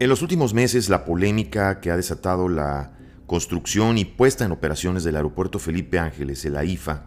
En 0.00 0.08
los 0.08 0.22
últimos 0.22 0.54
meses, 0.54 0.88
la 0.88 1.04
polémica 1.04 1.78
que 1.80 1.90
ha 1.90 1.96
desatado 1.96 2.48
la 2.48 2.92
construcción 3.26 3.98
y 3.98 4.06
puesta 4.06 4.46
en 4.46 4.50
operaciones 4.50 5.04
del 5.04 5.14
aeropuerto 5.14 5.58
Felipe 5.58 5.98
Ángeles, 5.98 6.42
el 6.46 6.56
AIFA, 6.56 7.04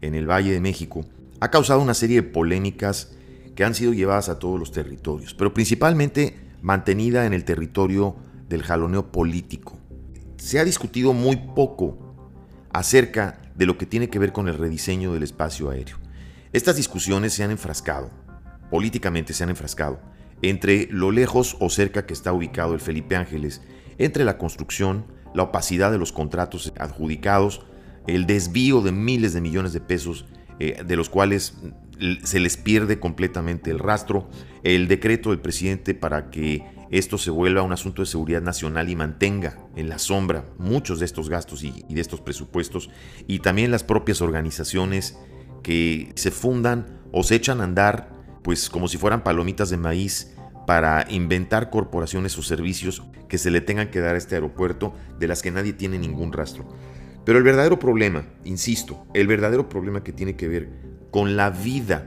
en 0.00 0.16
el 0.16 0.28
Valle 0.28 0.50
de 0.50 0.60
México, 0.60 1.06
ha 1.38 1.52
causado 1.52 1.80
una 1.80 1.94
serie 1.94 2.22
de 2.22 2.28
polémicas 2.28 3.12
que 3.54 3.62
han 3.62 3.76
sido 3.76 3.92
llevadas 3.92 4.28
a 4.28 4.40
todos 4.40 4.58
los 4.58 4.72
territorios, 4.72 5.34
pero 5.34 5.54
principalmente 5.54 6.36
mantenida 6.62 7.26
en 7.26 7.32
el 7.32 7.44
territorio 7.44 8.16
del 8.48 8.64
jaloneo 8.64 9.12
político. 9.12 9.78
Se 10.36 10.58
ha 10.58 10.64
discutido 10.64 11.12
muy 11.12 11.36
poco 11.36 11.96
acerca 12.72 13.38
de 13.54 13.66
lo 13.66 13.78
que 13.78 13.86
tiene 13.86 14.10
que 14.10 14.18
ver 14.18 14.32
con 14.32 14.48
el 14.48 14.58
rediseño 14.58 15.12
del 15.12 15.22
espacio 15.22 15.70
aéreo. 15.70 15.98
Estas 16.52 16.74
discusiones 16.74 17.34
se 17.34 17.44
han 17.44 17.52
enfrascado, 17.52 18.10
políticamente 18.68 19.32
se 19.32 19.44
han 19.44 19.50
enfrascado, 19.50 20.00
entre 20.48 20.88
lo 20.90 21.10
lejos 21.10 21.56
o 21.60 21.70
cerca 21.70 22.06
que 22.06 22.14
está 22.14 22.32
ubicado 22.32 22.74
el 22.74 22.80
Felipe 22.80 23.16
Ángeles, 23.16 23.62
entre 23.98 24.24
la 24.24 24.38
construcción, 24.38 25.06
la 25.34 25.44
opacidad 25.44 25.90
de 25.92 25.98
los 25.98 26.12
contratos 26.12 26.72
adjudicados, 26.78 27.62
el 28.06 28.26
desvío 28.26 28.80
de 28.80 28.92
miles 28.92 29.32
de 29.32 29.40
millones 29.40 29.72
de 29.72 29.80
pesos, 29.80 30.26
eh, 30.58 30.82
de 30.84 30.96
los 30.96 31.08
cuales 31.08 31.54
se 32.24 32.40
les 32.40 32.56
pierde 32.56 33.00
completamente 33.00 33.70
el 33.70 33.78
rastro, 33.78 34.28
el 34.62 34.88
decreto 34.88 35.30
del 35.30 35.40
presidente 35.40 35.94
para 35.94 36.30
que 36.30 36.64
esto 36.90 37.18
se 37.18 37.30
vuelva 37.30 37.62
un 37.62 37.72
asunto 37.72 38.02
de 38.02 38.06
seguridad 38.06 38.42
nacional 38.42 38.88
y 38.88 38.96
mantenga 38.96 39.58
en 39.76 39.88
la 39.88 39.98
sombra 39.98 40.44
muchos 40.58 41.00
de 41.00 41.06
estos 41.06 41.28
gastos 41.28 41.64
y, 41.64 41.84
de 41.88 42.00
estos 42.00 42.20
presupuestos, 42.20 42.90
y 43.26 43.40
también 43.40 43.70
las 43.70 43.82
propias 43.82 44.20
organizaciones 44.20 45.18
que 45.62 46.12
se 46.14 46.30
fundan 46.30 47.00
o 47.12 47.22
se 47.22 47.34
echan 47.34 47.60
a 47.60 47.64
andar, 47.64 48.10
pues 48.46 48.70
como 48.70 48.86
si 48.86 48.96
fueran 48.96 49.24
palomitas 49.24 49.70
de 49.70 49.76
maíz, 49.76 50.32
para 50.68 51.04
inventar 51.10 51.68
corporaciones 51.68 52.38
o 52.38 52.42
servicios 52.42 53.02
que 53.28 53.38
se 53.38 53.50
le 53.50 53.60
tengan 53.60 53.90
que 53.90 53.98
dar 53.98 54.14
a 54.14 54.18
este 54.18 54.36
aeropuerto 54.36 54.92
de 55.18 55.26
las 55.26 55.42
que 55.42 55.50
nadie 55.50 55.72
tiene 55.72 55.98
ningún 55.98 56.32
rastro. 56.32 56.64
Pero 57.24 57.38
el 57.38 57.44
verdadero 57.44 57.80
problema, 57.80 58.24
insisto, 58.44 59.04
el 59.14 59.26
verdadero 59.26 59.68
problema 59.68 60.04
que 60.04 60.12
tiene 60.12 60.36
que 60.36 60.46
ver 60.46 60.70
con 61.10 61.36
la 61.36 61.50
vida 61.50 62.06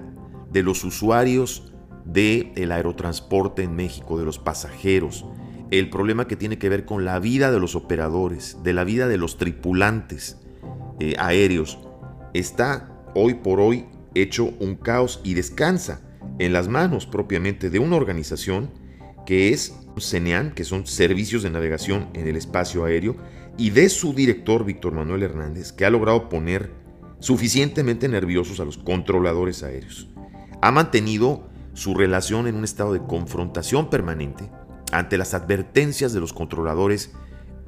de 0.50 0.64
los 0.64 0.86
usuarios 0.86 1.74
del 2.06 2.72
aerotransporte 2.72 3.64
en 3.64 3.76
México, 3.76 4.18
de 4.18 4.24
los 4.24 4.40
pasajeros, 4.40 5.26
el 5.72 5.90
problema 5.90 6.26
que 6.26 6.38
tiene 6.38 6.58
que 6.58 6.70
ver 6.70 6.86
con 6.86 7.04
la 7.04 7.20
vida 7.20 7.52
de 7.52 7.60
los 7.60 7.76
operadores, 7.76 8.64
de 8.64 8.72
la 8.72 8.86
vida 8.86 9.10
de 9.10 9.18
los 9.18 9.38
tripulantes 9.38 10.38
eh, 11.02 11.16
aéreos, 11.20 11.80
está 12.34 13.04
hoy 13.14 13.34
por 13.34 13.60
hoy 13.60 13.88
hecho 14.16 14.54
un 14.62 14.78
caos 14.78 15.20
y 15.26 15.34
descansa 15.34 16.06
en 16.40 16.54
las 16.54 16.68
manos 16.68 17.06
propiamente 17.06 17.70
de 17.70 17.80
una 17.80 17.96
organización 17.96 18.72
que 19.26 19.50
es 19.50 19.76
CENEAN, 20.00 20.52
que 20.52 20.64
son 20.64 20.88
servicios 20.88 21.44
de 21.44 21.52
navegación 21.52 22.08
en 22.14 22.28
el 22.28 22.36
espacio 22.36 22.86
aéreo, 22.86 23.16
y 23.58 23.72
de 23.72 23.90
su 23.90 24.14
director 24.14 24.66
Víctor 24.66 24.94
Manuel 24.94 25.24
Hernández, 25.24 25.74
que 25.74 25.86
ha 25.86 25.90
logrado 25.90 26.30
poner 26.30 26.72
suficientemente 27.20 28.08
nerviosos 28.08 28.60
a 28.60 28.66
los 28.66 28.78
controladores 28.78 29.62
aéreos. 29.64 30.08
Ha 30.62 30.72
mantenido 30.72 31.50
su 31.74 31.94
relación 31.94 32.48
en 32.48 32.56
un 32.56 32.64
estado 32.64 32.94
de 32.94 33.04
confrontación 33.04 33.90
permanente 33.90 34.50
ante 34.92 35.18
las 35.18 35.34
advertencias 35.34 36.14
de 36.14 36.20
los 36.20 36.34
controladores 36.34 37.12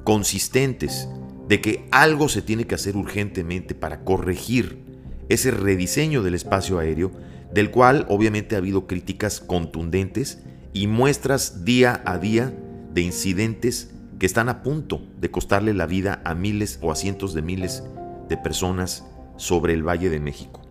consistentes 0.04 1.08
de 1.48 1.60
que 1.60 1.86
algo 1.90 2.28
se 2.28 2.42
tiene 2.42 2.66
que 2.66 2.74
hacer 2.74 2.96
urgentemente 2.96 3.74
para 3.74 4.04
corregir 4.04 4.84
ese 5.28 5.50
rediseño 5.50 6.22
del 6.22 6.34
espacio 6.34 6.78
aéreo, 6.78 7.12
del 7.52 7.70
cual 7.70 8.06
obviamente 8.08 8.54
ha 8.54 8.58
habido 8.58 8.86
críticas 8.86 9.40
contundentes 9.40 10.38
y 10.72 10.86
muestras 10.86 11.64
día 11.64 12.02
a 12.06 12.18
día 12.18 12.52
de 12.92 13.02
incidentes 13.02 13.90
que 14.18 14.26
están 14.26 14.48
a 14.48 14.62
punto 14.62 15.02
de 15.20 15.30
costarle 15.30 15.74
la 15.74 15.86
vida 15.86 16.22
a 16.24 16.34
miles 16.34 16.78
o 16.80 16.92
a 16.92 16.96
cientos 16.96 17.34
de 17.34 17.42
miles 17.42 17.82
de 18.28 18.36
personas 18.36 19.04
sobre 19.36 19.74
el 19.74 19.86
Valle 19.86 20.08
de 20.10 20.20
México. 20.20 20.62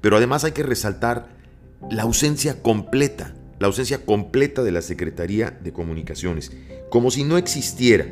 Pero 0.00 0.16
además 0.16 0.44
hay 0.44 0.52
que 0.52 0.62
resaltar 0.62 1.28
la 1.90 2.02
ausencia 2.02 2.62
completa, 2.62 3.34
la 3.58 3.66
ausencia 3.66 4.04
completa 4.04 4.62
de 4.62 4.72
la 4.72 4.82
Secretaría 4.82 5.50
de 5.50 5.72
Comunicaciones, 5.72 6.52
como 6.90 7.10
si 7.10 7.24
no 7.24 7.38
existiera. 7.38 8.06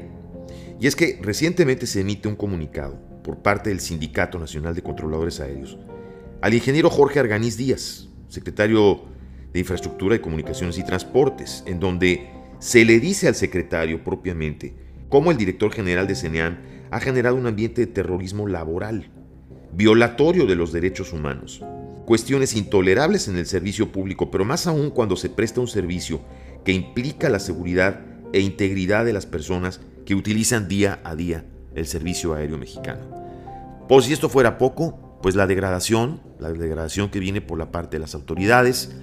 Y 0.80 0.86
es 0.86 0.96
que 0.96 1.20
recientemente 1.22 1.86
se 1.86 2.00
emite 2.00 2.28
un 2.28 2.36
comunicado 2.36 2.98
por 3.22 3.42
parte 3.42 3.70
del 3.70 3.80
Sindicato 3.80 4.38
Nacional 4.38 4.74
de 4.74 4.82
Controladores 4.82 5.38
Aéreos 5.40 5.78
al 6.42 6.54
ingeniero 6.54 6.90
Jorge 6.90 7.20
Arganiz 7.20 7.56
Díaz, 7.56 8.08
secretario 8.28 9.02
de 9.52 9.60
Infraestructura 9.60 10.14
de 10.14 10.20
Comunicaciones 10.20 10.76
y 10.76 10.84
Transportes, 10.84 11.62
en 11.66 11.78
donde 11.78 12.30
se 12.58 12.84
le 12.84 12.98
dice 12.98 13.28
al 13.28 13.36
secretario 13.36 14.02
propiamente 14.02 14.74
cómo 15.08 15.30
el 15.30 15.36
director 15.36 15.72
general 15.72 16.08
de 16.08 16.16
CENEAM 16.16 16.58
ha 16.90 16.98
generado 16.98 17.36
un 17.36 17.46
ambiente 17.46 17.82
de 17.82 17.86
terrorismo 17.86 18.48
laboral, 18.48 19.08
violatorio 19.72 20.46
de 20.46 20.56
los 20.56 20.72
derechos 20.72 21.12
humanos, 21.12 21.62
cuestiones 22.06 22.56
intolerables 22.56 23.28
en 23.28 23.36
el 23.36 23.46
servicio 23.46 23.92
público, 23.92 24.32
pero 24.32 24.44
más 24.44 24.66
aún 24.66 24.90
cuando 24.90 25.14
se 25.14 25.30
presta 25.30 25.60
un 25.60 25.68
servicio 25.68 26.20
que 26.64 26.72
implica 26.72 27.28
la 27.28 27.38
seguridad 27.38 28.00
e 28.32 28.40
integridad 28.40 29.04
de 29.04 29.12
las 29.12 29.26
personas 29.26 29.80
que 30.04 30.16
utilizan 30.16 30.66
día 30.66 31.00
a 31.04 31.14
día 31.14 31.44
el 31.76 31.86
servicio 31.86 32.34
aéreo 32.34 32.58
mexicano. 32.58 33.06
Por 33.88 34.02
si 34.02 34.12
esto 34.12 34.28
fuera 34.28 34.58
poco, 34.58 35.20
pues 35.22 35.36
la 35.36 35.46
degradación, 35.46 36.31
la 36.42 36.52
degradación 36.52 37.08
que 37.08 37.20
viene 37.20 37.40
por 37.40 37.58
la 37.58 37.70
parte 37.70 37.96
de 37.96 38.00
las 38.00 38.14
autoridades, 38.14 38.94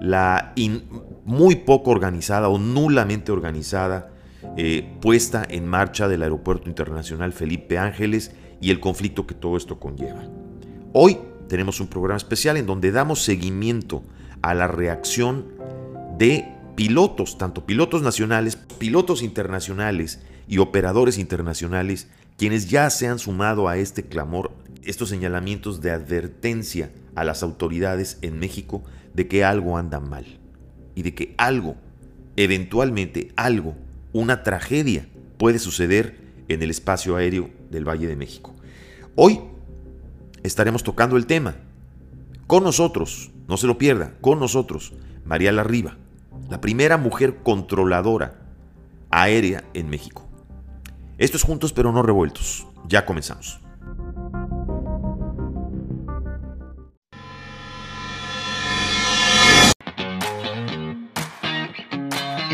la 0.00 0.52
muy 1.24 1.56
poco 1.56 1.90
organizada 1.90 2.48
o 2.48 2.58
nulamente 2.58 3.32
organizada 3.32 4.10
eh, 4.56 4.96
puesta 5.00 5.46
en 5.48 5.66
marcha 5.66 6.08
del 6.08 6.22
Aeropuerto 6.22 6.68
Internacional 6.68 7.32
Felipe 7.32 7.78
Ángeles 7.78 8.32
y 8.60 8.70
el 8.70 8.80
conflicto 8.80 9.26
que 9.26 9.34
todo 9.34 9.56
esto 9.56 9.78
conlleva. 9.78 10.22
Hoy 10.92 11.18
tenemos 11.48 11.80
un 11.80 11.86
programa 11.86 12.16
especial 12.16 12.56
en 12.56 12.66
donde 12.66 12.92
damos 12.92 13.22
seguimiento 13.22 14.02
a 14.42 14.54
la 14.54 14.66
reacción 14.66 15.46
de 16.18 16.46
pilotos, 16.74 17.38
tanto 17.38 17.64
pilotos 17.66 18.02
nacionales, 18.02 18.56
pilotos 18.56 19.22
internacionales 19.22 20.20
y 20.48 20.58
operadores 20.58 21.18
internacionales, 21.18 22.08
quienes 22.36 22.68
ya 22.68 22.90
se 22.90 23.06
han 23.06 23.18
sumado 23.18 23.68
a 23.68 23.76
este 23.76 24.04
clamor, 24.04 24.50
estos 24.84 25.08
señalamientos 25.08 25.80
de 25.80 25.90
advertencia 25.90 26.90
a 27.14 27.24
las 27.24 27.42
autoridades 27.42 28.18
en 28.22 28.38
México 28.38 28.82
de 29.14 29.28
que 29.28 29.44
algo 29.44 29.76
anda 29.76 30.00
mal 30.00 30.24
y 30.94 31.02
de 31.02 31.14
que 31.14 31.34
algo, 31.38 31.76
eventualmente 32.36 33.32
algo, 33.36 33.74
una 34.12 34.42
tragedia 34.42 35.06
puede 35.38 35.58
suceder 35.58 36.18
en 36.48 36.62
el 36.62 36.70
espacio 36.70 37.16
aéreo 37.16 37.50
del 37.70 37.88
Valle 37.88 38.06
de 38.06 38.16
México. 38.16 38.54
Hoy 39.14 39.40
estaremos 40.42 40.82
tocando 40.82 41.16
el 41.16 41.26
tema. 41.26 41.56
Con 42.46 42.64
nosotros, 42.64 43.30
no 43.48 43.56
se 43.56 43.66
lo 43.66 43.78
pierda, 43.78 44.14
con 44.20 44.38
nosotros, 44.38 44.92
María 45.24 45.52
Larriba, 45.52 45.96
la 46.50 46.60
primera 46.60 46.96
mujer 46.96 47.36
controladora 47.42 48.40
aérea 49.10 49.64
en 49.74 49.88
México. 49.88 50.28
Esto 51.18 51.36
es 51.36 51.42
juntos 51.42 51.72
pero 51.72 51.92
no 51.92 52.02
revueltos. 52.02 52.66
Ya 52.88 53.06
comenzamos. 53.06 53.61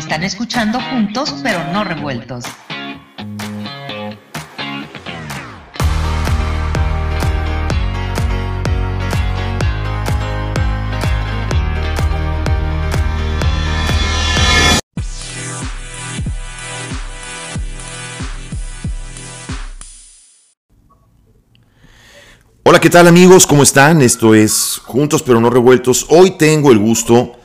Están 0.09 0.23
escuchando 0.23 0.79
juntos 0.81 1.35
pero 1.43 1.63
no 1.71 1.83
revueltos. 1.83 2.43
Hola, 22.63 22.81
¿qué 22.81 22.89
tal 22.89 23.07
amigos? 23.07 23.45
¿Cómo 23.45 23.61
están? 23.61 24.01
Esto 24.01 24.33
es 24.33 24.81
Juntos 24.83 25.21
pero 25.21 25.39
no 25.39 25.51
revueltos. 25.51 26.07
Hoy 26.09 26.31
tengo 26.31 26.71
el 26.71 26.79
gusto 26.79 27.38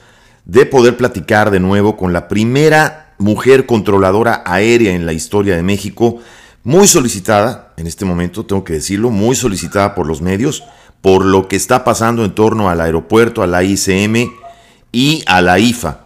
de 0.45 0.67
poder 0.67 0.97
platicar 0.97 1.51
de 1.51 1.61
nuevo 1.61 1.97
con 1.97 2.13
la 2.13 2.29
primera 2.29 3.15
mujer 3.19 3.67
controladora 3.67 4.43
aérea 4.47 4.93
en 4.93 5.07
la 5.07 5.13
historia 5.13 5.57
de 5.57 5.63
México, 5.63 6.19
muy 6.63 6.87
solicitada 6.87 7.73
en 7.77 7.87
este 7.87 8.05
momento, 8.05 8.47
tengo 8.47 8.65
que 8.65 8.75
decirlo, 8.75 9.11
muy 9.11 9.37
solicitada 9.37 9.95
por 9.95 10.07
los 10.07 10.23
medios, 10.23 10.65
por 11.01 11.25
lo 11.25 11.49
que 11.49 11.57
está 11.57 11.85
pasando 11.85 12.25
en 12.25 12.35
torno 12.35 12.71
al 12.71 12.81
aeropuerto, 12.81 13.43
a 13.43 13.47
la 13.47 13.63
ICM 13.63 14.33
y 14.91 15.23
a 15.27 15.43
la 15.43 15.59
IFA. 15.59 16.01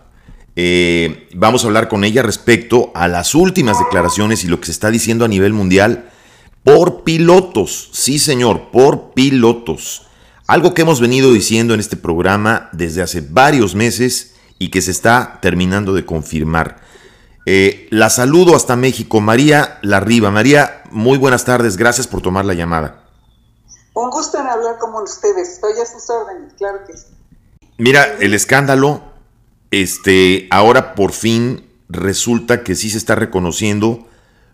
Eh, 0.57 1.29
vamos 1.35 1.63
a 1.63 1.69
hablar 1.69 1.89
con 1.89 2.03
ella 2.03 2.23
respecto 2.23 2.91
a 2.95 3.07
las 3.07 3.37
últimas 3.37 3.79
declaraciones 3.79 4.43
y 4.43 4.49
lo 4.49 4.59
que 4.59 4.67
se 4.67 4.73
está 4.73 4.91
diciendo 4.91 5.25
a 5.25 5.29
nivel 5.29 5.53
mundial 5.53 6.11
por 6.65 7.05
pilotos, 7.05 7.91
sí 7.93 8.19
señor, 8.19 8.71
por 8.73 9.13
pilotos. 9.15 10.08
Algo 10.49 10.73
que 10.73 10.81
hemos 10.81 10.99
venido 10.99 11.31
diciendo 11.31 11.75
en 11.75 11.81
este 11.81 11.99
programa 11.99 12.71
desde 12.73 13.03
hace 13.03 13.21
varios 13.21 13.75
meses 13.75 14.33
y 14.59 14.71
que 14.71 14.81
se 14.81 14.91
está 14.91 15.41
terminando 15.43 15.93
de 15.93 16.07
confirmar. 16.07 16.81
Eh, 17.45 17.87
la 17.91 18.09
saludo 18.09 18.57
hasta 18.57 18.75
México, 18.75 19.21
María 19.21 19.79
Larriba. 19.83 20.31
María, 20.31 20.85
muy 20.91 21.19
buenas 21.19 21.45
tardes, 21.45 21.77
gracias 21.77 22.07
por 22.07 22.23
tomar 22.23 22.47
la 22.47 22.55
llamada. 22.55 23.05
Un 23.93 24.09
gusto 24.09 24.41
en 24.41 24.47
hablar 24.47 24.79
con 24.79 24.95
ustedes, 25.03 25.51
estoy 25.51 25.73
a 25.83 25.85
sus 25.85 26.09
órdenes, 26.09 26.55
claro 26.57 26.79
que 26.87 26.97
sí. 26.97 27.05
Mira, 27.77 28.07
el 28.19 28.33
escándalo, 28.33 29.03
este, 29.71 30.49
ahora 30.51 30.95
por 30.95 31.13
fin 31.13 31.71
resulta 31.91 32.65
que 32.65 32.75
sí 32.75 32.89
se 32.89 32.97
está 32.97 33.15
reconociendo 33.15 34.09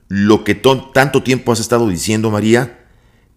lo 0.08 0.42
que 0.42 0.56
tanto 0.56 1.22
tiempo 1.22 1.52
has 1.52 1.60
estado 1.60 1.86
diciendo, 1.86 2.32
María. 2.32 2.83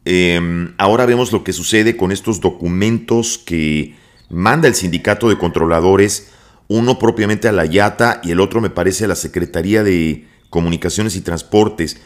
Em, 0.10 0.74
ahora 0.78 1.06
vemos 1.06 1.34
lo 1.34 1.44
que 1.44 1.52
sucede 1.52 1.98
con 1.98 2.14
estos 2.14 2.40
documentos 2.40 3.38
que 3.38 3.98
manda 4.30 4.70
el 4.70 4.74
sindicato 4.74 5.28
de 5.28 5.38
controladores 5.38 6.30
uno 6.70 6.98
propiamente 6.98 7.50
a 7.50 7.52
la 7.52 7.66
YATA 7.66 8.22
y 8.24 8.32
el 8.32 8.40
otro 8.40 8.62
me 8.62 8.70
parece 8.70 9.04
a 9.04 9.10
la 9.10 9.18
Secretaría 9.18 9.84
de 9.84 10.26
Comunicaciones 10.50 11.18
y 11.18 11.22
Transportes. 11.22 11.98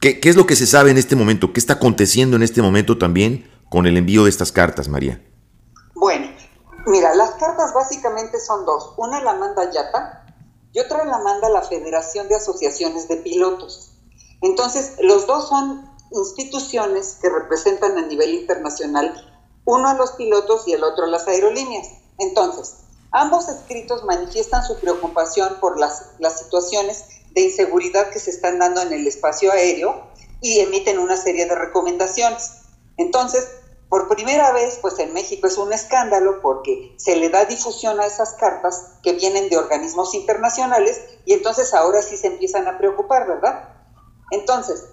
¿Qué, 0.00 0.20
es 0.22 0.36
lo 0.36 0.46
que 0.46 0.54
se 0.54 0.68
sabe 0.68 0.92
en 0.92 0.98
este 0.98 1.16
momento? 1.16 1.52
¿Qué 1.52 1.58
está 1.58 1.72
aconteciendo 1.74 2.36
en 2.36 2.44
este 2.44 2.62
momento 2.62 2.96
también 2.96 3.50
con 3.68 3.88
el 3.88 3.96
envío 3.96 4.22
de 4.22 4.30
estas 4.30 4.52
cartas, 4.52 4.86
María? 4.86 5.20
Bueno, 5.96 6.28
mira, 6.86 7.12
las 7.16 7.32
cartas 7.32 7.74
básicamente 7.74 8.38
son 8.38 8.64
dos. 8.64 8.94
Una 8.98 9.20
la 9.20 9.34
manda 9.34 9.68
YATA 9.68 10.26
y 10.72 10.78
otra 10.78 11.04
la 11.04 11.18
manda 11.18 11.48
la 11.48 11.62
Federación 11.62 12.28
de 12.28 12.36
Asociaciones 12.36 13.08
de 13.08 13.16
Pilotos. 13.16 13.94
Entonces, 14.42 14.94
los 15.00 15.26
dos 15.26 15.48
son 15.48 15.91
instituciones 16.14 17.18
que 17.20 17.28
representan 17.28 17.98
a 17.98 18.06
nivel 18.06 18.34
internacional, 18.34 19.12
uno 19.64 19.88
a 19.88 19.94
los 19.94 20.12
pilotos 20.12 20.66
y 20.68 20.72
el 20.72 20.84
otro 20.84 21.04
a 21.04 21.08
las 21.08 21.28
aerolíneas. 21.28 21.88
Entonces, 22.18 22.82
Ambos 23.12 23.46
escritos 23.50 24.04
manifiestan 24.04 24.64
su 24.64 24.80
preocupación 24.80 25.58
por 25.60 25.78
las, 25.78 26.12
las 26.18 26.38
situaciones 26.38 27.04
de 27.32 27.42
inseguridad 27.42 28.08
que 28.08 28.18
se 28.18 28.30
están 28.30 28.58
dando 28.58 28.80
en 28.80 28.90
el 28.90 29.06
espacio 29.06 29.52
aéreo 29.52 30.06
y 30.40 30.60
emiten 30.60 30.98
una 30.98 31.18
serie 31.18 31.44
de 31.44 31.54
recomendaciones. 31.54 32.62
Entonces, 32.96 33.46
por 33.90 34.08
primera 34.08 34.52
vez, 34.52 34.78
pues 34.80 34.98
en 34.98 35.12
México 35.12 35.46
es 35.46 35.58
un 35.58 35.74
escándalo 35.74 36.40
porque 36.40 36.94
se 36.96 37.16
le 37.16 37.28
da 37.28 37.44
difusión 37.44 38.00
a 38.00 38.06
esas 38.06 38.32
cartas 38.34 38.94
que 39.02 39.12
vienen 39.12 39.50
de 39.50 39.58
organismos 39.58 40.14
internacionales 40.14 40.98
y 41.26 41.34
entonces 41.34 41.74
ahora 41.74 42.00
sí 42.00 42.16
se 42.16 42.28
empiezan 42.28 42.66
a 42.66 42.78
preocupar, 42.78 43.28
¿verdad? 43.28 43.68
Entonces, 44.30 44.84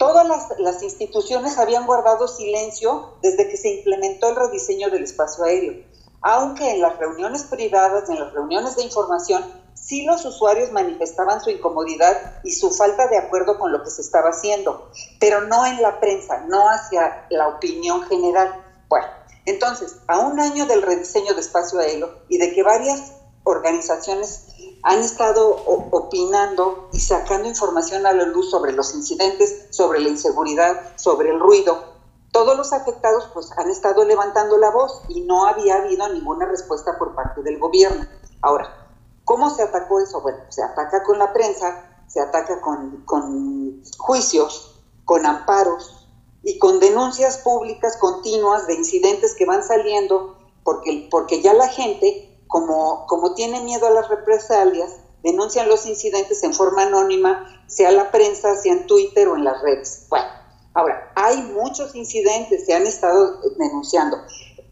todas 0.00 0.26
las, 0.58 0.82
instituciones 0.82 1.58
habían 1.58 1.86
guardado 1.86 2.26
silencio 2.26 3.18
desde 3.22 3.48
que 3.48 3.56
se 3.56 3.68
implementó 3.68 4.30
el 4.30 4.36
rediseño 4.36 4.90
del 4.90 5.04
espacio 5.04 5.44
aéreo 5.44 5.90
aunque 6.22 6.70
en 6.70 6.82
las 6.82 6.98
reuniones 6.98 7.44
privadas, 7.44 8.08
en 8.08 8.20
las 8.20 8.32
reuniones 8.32 8.76
de 8.76 8.82
información, 8.82 9.44
sí 9.74 10.04
los 10.04 10.24
usuarios 10.24 10.70
manifestaban 10.72 11.40
su 11.40 11.50
incomodidad 11.50 12.40
y 12.44 12.52
su 12.52 12.70
falta 12.70 13.08
de 13.08 13.18
acuerdo 13.18 13.58
con 13.58 13.72
lo 13.72 13.82
que 13.82 13.90
se 13.90 14.02
estaba 14.02 14.30
haciendo, 14.30 14.90
pero 15.18 15.42
no 15.42 15.64
en 15.64 15.80
la 15.80 15.98
prensa, 15.98 16.44
no 16.48 16.68
hacia 16.68 17.26
la 17.30 17.48
opinión 17.48 18.02
general. 18.02 18.64
Bueno, 18.88 19.06
entonces, 19.46 19.96
a 20.08 20.18
un 20.18 20.38
año 20.38 20.66
del 20.66 20.82
rediseño 20.82 21.34
de 21.34 21.40
espacio 21.40 21.78
aéreo 21.78 22.20
y 22.28 22.38
de 22.38 22.52
que 22.52 22.62
varias 22.62 23.12
organizaciones 23.44 24.49
han 24.82 25.00
estado 25.00 25.56
opinando 25.66 26.88
y 26.92 27.00
sacando 27.00 27.48
información 27.48 28.06
a 28.06 28.12
la 28.12 28.24
luz 28.24 28.50
sobre 28.50 28.72
los 28.72 28.94
incidentes, 28.94 29.66
sobre 29.70 30.00
la 30.00 30.08
inseguridad, 30.08 30.96
sobre 30.96 31.30
el 31.30 31.40
ruido, 31.40 31.90
todos 32.32 32.56
los 32.56 32.72
afectados 32.72 33.28
pues 33.34 33.50
han 33.56 33.70
estado 33.70 34.04
levantando 34.04 34.56
la 34.56 34.70
voz 34.70 35.02
y 35.08 35.22
no 35.22 35.46
había 35.46 35.76
habido 35.76 36.08
ninguna 36.12 36.46
respuesta 36.46 36.96
por 36.96 37.14
parte 37.14 37.42
del 37.42 37.58
gobierno. 37.58 38.06
Ahora, 38.40 38.88
¿cómo 39.24 39.50
se 39.50 39.62
atacó 39.62 40.00
eso? 40.00 40.20
Bueno, 40.20 40.38
se 40.48 40.62
ataca 40.62 41.02
con 41.02 41.18
la 41.18 41.32
prensa, 41.32 42.04
se 42.06 42.20
ataca 42.20 42.60
con, 42.60 43.04
con 43.04 43.82
juicios, 43.98 44.80
con 45.04 45.26
amparos 45.26 46.08
y 46.42 46.58
con 46.58 46.78
denuncias 46.78 47.38
públicas 47.38 47.96
continuas 47.96 48.66
de 48.68 48.74
incidentes 48.74 49.34
que 49.34 49.44
van 49.44 49.64
saliendo 49.64 50.36
porque, 50.62 51.08
porque 51.10 51.42
ya 51.42 51.52
la 51.52 51.68
gente, 51.68 52.29
como, 52.50 53.06
como 53.06 53.32
tiene 53.32 53.60
miedo 53.62 53.86
a 53.86 53.90
las 53.90 54.08
represalias, 54.08 54.96
denuncian 55.22 55.68
los 55.68 55.86
incidentes 55.86 56.42
en 56.42 56.52
forma 56.52 56.82
anónima, 56.82 57.46
sea 57.66 57.90
la 57.90 58.10
prensa, 58.10 58.54
sea 58.56 58.74
en 58.74 58.86
Twitter 58.86 59.28
o 59.28 59.36
en 59.36 59.44
las 59.44 59.62
redes. 59.62 60.06
Bueno, 60.10 60.28
Ahora, 60.72 61.12
hay 61.16 61.42
muchos 61.42 61.94
incidentes, 61.96 62.64
se 62.64 62.74
han 62.74 62.86
estado 62.86 63.40
denunciando. 63.58 64.18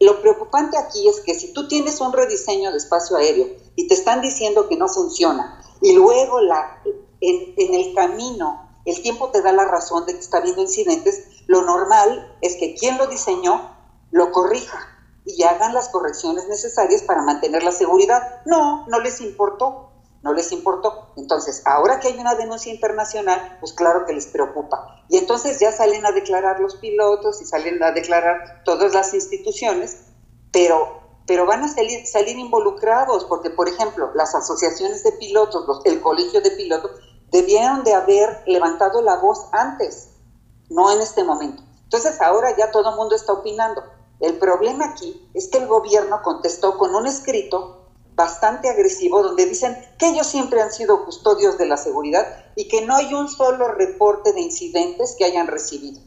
Lo 0.00 0.20
preocupante 0.20 0.78
aquí 0.78 1.08
es 1.08 1.20
que 1.20 1.34
si 1.34 1.52
tú 1.52 1.66
tienes 1.66 2.00
un 2.00 2.12
rediseño 2.12 2.70
de 2.70 2.78
espacio 2.78 3.16
aéreo 3.16 3.48
y 3.75 3.88
te 3.88 3.94
están 3.94 4.20
diciendo 4.20 4.69
que 4.69 4.76
no 4.76 4.86
funciona 4.86 5.60
y 5.80 5.94
luego 5.94 6.40
la, 6.40 6.80
en, 7.20 7.54
en 7.56 7.75
el 7.75 7.94
camino 7.94 8.69
el 8.84 9.02
tiempo 9.02 9.30
te 9.30 9.42
da 9.42 9.52
la 9.52 9.64
razón 9.64 10.06
de 10.06 10.14
que 10.14 10.20
está 10.20 10.38
habiendo 10.38 10.62
incidentes, 10.62 11.25
lo 11.46 11.62
normal 11.62 12.36
es 12.40 12.56
que 12.56 12.75
quien 12.75 12.96
lo 12.96 13.08
diseñó 13.08 13.76
lo 14.12 14.30
corrija 14.30 14.97
y 15.28 15.42
hagan 15.44 15.75
las 15.75 15.90
correcciones 15.90 16.48
necesarias 16.48 17.02
para 17.02 17.22
mantener 17.22 17.62
la 17.62 17.72
seguridad. 17.72 18.42
No, 18.46 18.86
no 18.88 19.00
les 19.00 19.20
importó 19.20 19.88
no 20.22 20.32
les 20.32 20.52
importó. 20.52 21.12
Entonces, 21.16 21.62
ahora 21.64 22.00
que 22.00 22.08
hay 22.08 22.19
una 22.19 22.34
denuncia 22.34 22.72
internacional, 22.72 23.56
pues 23.60 23.72
claro 23.72 24.04
que 24.04 24.12
les 24.12 24.26
preocupa. 24.26 25.02
Y 25.08 25.16
entonces 25.16 25.58
ya 25.60 25.72
salen 25.72 26.04
a 26.06 26.12
declarar 26.12 26.60
los 26.60 26.76
pilotos 26.76 27.40
y 27.40 27.44
salen 27.44 27.82
a 27.82 27.92
declarar 27.92 28.62
todas 28.64 28.92
las 28.92 29.14
instituciones, 29.14 30.02
pero, 30.52 31.00
pero 31.26 31.46
van 31.46 31.64
a 31.64 31.69
salir, 31.69 32.06
salir 32.06 32.36
involucrados, 32.36 33.25
porque 33.25 33.50
por 33.50 33.69
ejemplo, 33.69 34.10
las 34.14 34.34
asociaciones 34.34 35.04
de 35.04 35.12
pilotos, 35.12 35.80
el 35.84 36.00
colegio 36.00 36.40
de 36.40 36.50
pilotos, 36.52 36.90
debieron 37.30 37.84
de 37.84 37.94
haber 37.94 38.42
levantado 38.46 39.02
la 39.02 39.16
voz 39.16 39.48
antes, 39.52 40.10
no 40.69 40.92
en 40.92 41.00
este 41.00 41.25
momento. 41.25 41.62
Entonces 41.84 42.20
ahora 42.20 42.54
ya 42.56 42.70
todo 42.70 42.90
el 42.90 42.96
mundo 42.96 43.14
está 43.14 43.32
opinando. 43.32 43.82
El 44.20 44.38
problema 44.38 44.86
aquí 44.86 45.28
es 45.34 45.48
que 45.48 45.58
el 45.58 45.66
gobierno 45.66 46.20
contestó 46.22 46.76
con 46.76 46.94
un 46.94 47.06
escrito 47.06 47.78
bastante 48.18 48.68
agresivo 48.68 49.22
donde 49.22 49.46
dicen 49.46 49.78
que 49.96 50.08
ellos 50.08 50.26
siempre 50.26 50.60
han 50.60 50.72
sido 50.72 51.04
custodios 51.04 51.56
de 51.56 51.66
la 51.66 51.76
seguridad 51.76 52.46
y 52.56 52.66
que 52.66 52.84
no 52.84 52.96
hay 52.96 53.14
un 53.14 53.28
solo 53.28 53.68
reporte 53.68 54.32
de 54.32 54.40
incidentes 54.40 55.14
que 55.16 55.24
hayan 55.24 55.46
recibido. 55.46 56.00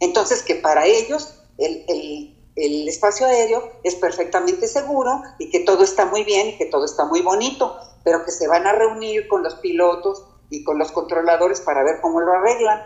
Entonces, 0.00 0.42
que 0.42 0.56
para 0.56 0.84
ellos 0.84 1.34
el, 1.58 2.34
el, 2.56 2.88
espacio 2.88 3.26
aéreo 3.26 3.62
es 3.84 3.94
perfectamente 3.94 4.66
seguro 4.66 5.22
y 5.38 5.48
que 5.48 5.60
todo 5.60 5.84
está 5.84 6.06
muy 6.06 6.24
bien 6.24 6.48
y 6.48 6.58
que 6.58 6.66
todo 6.66 6.84
está 6.84 7.04
muy 7.04 7.22
bonito, 7.22 7.76
pero 8.02 8.24
que 8.24 8.32
se 8.32 8.48
van 8.48 8.66
a 8.66 8.72
reunir 8.72 9.28
con 9.28 9.44
los 9.44 9.54
pilotos 9.54 10.24
y 10.50 10.64
con 10.64 10.76
los 10.76 10.90
controladores 10.90 11.60
para 11.60 11.84
ver 11.84 12.00
cómo 12.00 12.20
lo 12.20 12.32
arreglan. 12.32 12.82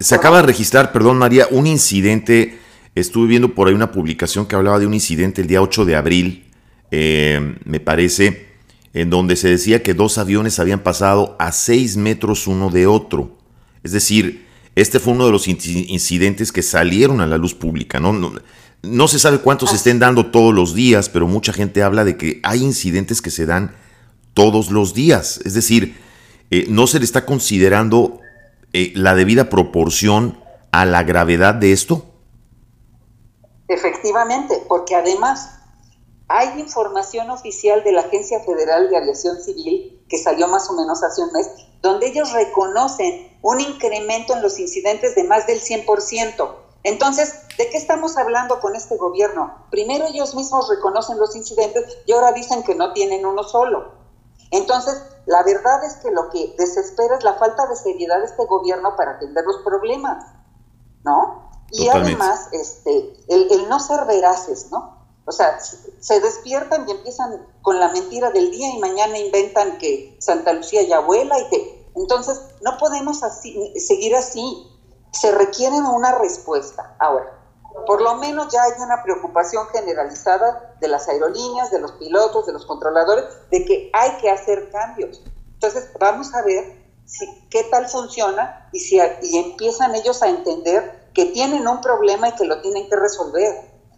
Se 0.00 0.14
acaba 0.14 0.38
de 0.38 0.44
registrar, 0.44 0.92
perdón 0.92 1.18
María, 1.18 1.46
un 1.50 1.66
incidente, 1.66 2.58
estuve 3.00 3.28
viendo 3.28 3.54
por 3.54 3.68
ahí 3.68 3.74
una 3.74 3.92
publicación 3.92 4.46
que 4.46 4.56
hablaba 4.56 4.78
de 4.78 4.86
un 4.86 4.94
incidente 4.94 5.42
el 5.42 5.48
día 5.48 5.62
8 5.62 5.84
de 5.84 5.96
abril 5.96 6.44
eh, 6.90 7.56
me 7.64 7.80
parece, 7.80 8.46
en 8.94 9.10
donde 9.10 9.36
se 9.36 9.48
decía 9.48 9.82
que 9.82 9.94
dos 9.94 10.18
aviones 10.18 10.58
habían 10.58 10.80
pasado 10.80 11.36
a 11.38 11.52
seis 11.52 11.96
metros 11.96 12.46
uno 12.46 12.70
de 12.70 12.86
otro. 12.86 13.38
Es 13.82 13.92
decir, 13.92 14.46
este 14.74 15.00
fue 15.00 15.12
uno 15.12 15.26
de 15.26 15.32
los 15.32 15.48
incidentes 15.48 16.52
que 16.52 16.62
salieron 16.62 17.20
a 17.20 17.26
la 17.26 17.36
luz 17.36 17.54
pública. 17.54 18.00
No, 18.00 18.32
no, 18.82 19.08
se 19.08 19.18
sabe 19.18 19.38
cuántos 19.38 19.70
se 19.70 19.76
estén 19.76 19.98
dando 19.98 20.26
todos 20.26 20.54
los 20.54 20.74
días, 20.74 21.08
pero 21.08 21.26
mucha 21.26 21.52
gente 21.52 21.82
habla 21.82 22.04
de 22.04 22.16
que 22.16 22.40
hay 22.42 22.62
incidentes 22.62 23.20
que 23.20 23.30
se 23.30 23.44
dan 23.44 23.74
todos 24.34 24.70
los 24.70 24.94
días. 24.94 25.40
Es 25.44 25.54
decir, 25.54 25.96
eh, 26.50 26.66
no 26.68 26.86
se 26.86 26.98
le 26.98 27.04
está 27.04 27.26
considerando 27.26 28.20
eh, 28.72 28.92
la 28.94 29.14
debida 29.14 29.50
proporción 29.50 30.38
a 30.70 30.84
la 30.84 31.02
gravedad 31.02 31.54
de 31.54 31.72
esto. 31.72 32.06
Efectivamente, 33.68 34.64
porque 34.66 34.94
además 34.96 35.50
hay 36.28 36.60
información 36.60 37.30
oficial 37.30 37.82
de 37.84 37.92
la 37.92 38.02
Agencia 38.02 38.40
Federal 38.40 38.88
de 38.88 38.96
Aviación 38.96 39.40
Civil, 39.40 40.04
que 40.08 40.18
salió 40.18 40.48
más 40.48 40.68
o 40.68 40.74
menos 40.74 41.02
hace 41.02 41.22
un 41.22 41.32
mes, 41.32 41.48
donde 41.80 42.08
ellos 42.08 42.32
reconocen 42.32 43.38
un 43.42 43.60
incremento 43.60 44.34
en 44.34 44.42
los 44.42 44.58
incidentes 44.58 45.14
de 45.14 45.24
más 45.24 45.46
del 45.46 45.60
100%. 45.60 46.54
Entonces, 46.84 47.34
¿de 47.56 47.68
qué 47.70 47.76
estamos 47.76 48.16
hablando 48.16 48.60
con 48.60 48.74
este 48.74 48.96
gobierno? 48.96 49.66
Primero 49.70 50.06
ellos 50.06 50.34
mismos 50.34 50.68
reconocen 50.68 51.18
los 51.18 51.34
incidentes 51.36 51.84
y 52.06 52.12
ahora 52.12 52.32
dicen 52.32 52.62
que 52.62 52.74
no 52.74 52.92
tienen 52.92 53.26
uno 53.26 53.42
solo. 53.42 53.92
Entonces, 54.50 55.02
la 55.26 55.42
verdad 55.42 55.84
es 55.84 55.96
que 55.96 56.10
lo 56.10 56.30
que 56.30 56.54
desespera 56.56 57.16
es 57.16 57.24
la 57.24 57.34
falta 57.34 57.66
de 57.66 57.76
seriedad 57.76 58.18
de 58.18 58.26
este 58.26 58.46
gobierno 58.46 58.96
para 58.96 59.12
atender 59.12 59.44
los 59.44 59.58
problemas, 59.58 60.24
¿no? 61.04 61.47
Y 61.70 61.88
además, 61.88 62.48
este, 62.52 63.14
el, 63.28 63.50
el 63.50 63.68
no 63.68 63.78
ser 63.78 64.04
veraces, 64.06 64.70
¿no? 64.70 64.98
O 65.28 65.32
sea, 65.32 65.60
se 65.60 66.20
despiertan 66.20 66.88
y 66.88 66.92
empiezan 66.92 67.46
con 67.60 67.78
la 67.78 67.92
mentira 67.92 68.30
del 68.30 68.50
día 68.50 68.70
y 68.74 68.78
mañana 68.78 69.18
inventan 69.18 69.76
que 69.76 70.16
Santa 70.20 70.54
Lucía 70.54 70.82
ya 70.84 71.00
vuela 71.00 71.38
y 71.38 71.48
que... 71.50 71.86
Entonces, 71.96 72.40
no 72.62 72.78
podemos 72.78 73.22
así, 73.22 73.74
seguir 73.78 74.16
así. 74.16 74.66
Se 75.12 75.30
requiere 75.32 75.76
una 75.76 76.16
respuesta. 76.16 76.96
Ahora, 76.98 77.38
por 77.86 78.00
lo 78.00 78.14
menos 78.14 78.50
ya 78.50 78.62
hay 78.62 78.72
una 78.80 79.02
preocupación 79.02 79.66
generalizada 79.66 80.74
de 80.80 80.88
las 80.88 81.06
aerolíneas, 81.08 81.70
de 81.70 81.80
los 81.80 81.92
pilotos, 81.92 82.46
de 82.46 82.54
los 82.54 82.64
controladores, 82.64 83.24
de 83.50 83.66
que 83.66 83.90
hay 83.92 84.12
que 84.22 84.30
hacer 84.30 84.70
cambios. 84.70 85.22
Entonces, 85.52 85.90
vamos 86.00 86.34
a 86.34 86.40
ver 86.40 86.88
si, 87.04 87.26
qué 87.50 87.64
tal 87.64 87.86
funciona 87.86 88.70
y, 88.72 88.80
si, 88.80 88.98
y 89.20 89.36
empiezan 89.36 89.94
ellos 89.94 90.22
a 90.22 90.28
entender 90.28 90.97
que 91.18 91.24
tienen 91.24 91.66
un 91.66 91.80
problema 91.80 92.28
y 92.28 92.32
que 92.36 92.44
lo 92.44 92.60
tienen 92.60 92.88
que 92.88 92.94
resolver. 92.94 93.52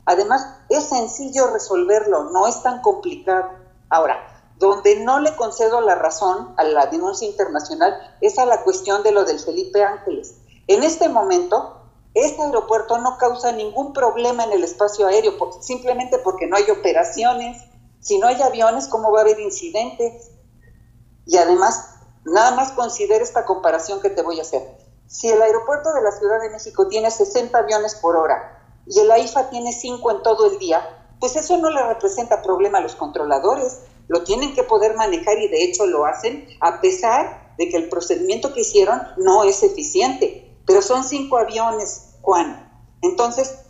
Además, 0.07 0.43
es 0.71 0.85
sencillo 0.85 1.49
resolverlo, 1.49 2.31
no 2.31 2.47
es 2.47 2.63
tan 2.63 2.81
complicado. 2.81 3.51
Ahora, 3.91 4.17
donde 4.57 4.97
no 5.01 5.21
le 5.21 5.37
concedo 5.37 5.83
la 5.83 5.97
razón 5.97 6.55
a 6.57 6.65
la 6.65 6.87
denuncia 6.87 7.29
internacional 7.29 7.95
es 8.23 8.39
a 8.39 8.47
la 8.47 8.63
cuestión 8.63 9.03
de 9.03 9.13
lo 9.13 9.25
del 9.25 9.39
Felipe 9.39 9.85
Ángeles. 9.85 10.37
En 10.67 10.83
este 10.83 11.11
momento, 11.11 11.83
este 12.15 12.41
aeropuerto 12.41 12.97
no 12.97 13.19
causa 13.19 13.53
ningún 13.53 13.93
problema 13.93 14.45
en 14.45 14.53
el 14.53 14.65
espacio 14.65 15.07
aéreo, 15.07 15.35
simplemente 15.61 16.21
porque 16.21 16.47
no 16.47 16.57
hay 16.57 16.71
operaciones. 16.71 17.63
Si 18.01 18.19
no 18.19 18.29
hay 18.29 18.41
aviones, 18.41 18.89
¿cómo 18.89 19.13
va 19.13 19.19
a 19.19 19.23
haber 19.25 19.41
incidentes? 19.41 20.31
Y 21.27 21.37
además, 21.37 21.97
nada 22.25 22.53
más 22.53 22.73
considera 22.73 23.23
esta 23.23 23.45
comparación 23.45 24.01
que 24.01 24.09
te 24.09 24.23
voy 24.23 24.39
a 24.39 24.43
hacer. 24.43 24.80
Si 25.11 25.29
el 25.29 25.43
aeropuerto 25.43 25.93
de 25.93 26.03
la 26.03 26.13
Ciudad 26.13 26.41
de 26.41 26.51
México 26.51 26.87
tiene 26.87 27.11
60 27.11 27.59
aviones 27.59 27.97
por 27.97 28.17
hora 28.17 28.63
y 28.87 29.01
el 29.01 29.11
AIFA 29.11 29.51
tiene 29.51 29.73
5 29.73 30.09
en 30.13 30.23
todo 30.23 30.53
el 30.53 30.59
día, 30.61 30.81
pues 31.19 31.35
eso 31.35 31.59
no 31.59 31.69
le 31.69 31.83
representa 31.83 32.43
problema 32.43 32.79
a 32.79 32.81
los 32.81 32.95
controladores 32.95 33.81
lo 34.11 34.25
tienen 34.25 34.55
que 34.55 34.65
poder 34.65 34.97
manejar 34.97 35.39
y 35.39 35.47
de 35.47 35.63
hecho 35.63 35.87
lo 35.87 36.05
hacen 36.05 36.49
a 36.61 36.81
pesar 36.81 37.55
de 37.59 37.69
que 37.69 37.77
el 37.77 37.89
procedimiento 37.89 38.53
que 38.53 38.63
hicieron 38.63 39.01
no 39.17 39.45
es 39.45 39.63
eficiente. 39.63 40.53
Pero 40.67 40.83
son 40.83 41.05
cinco 41.05 41.39
aviones, 41.39 42.15
Juan. 42.21 42.69
Entonces, 43.03 43.61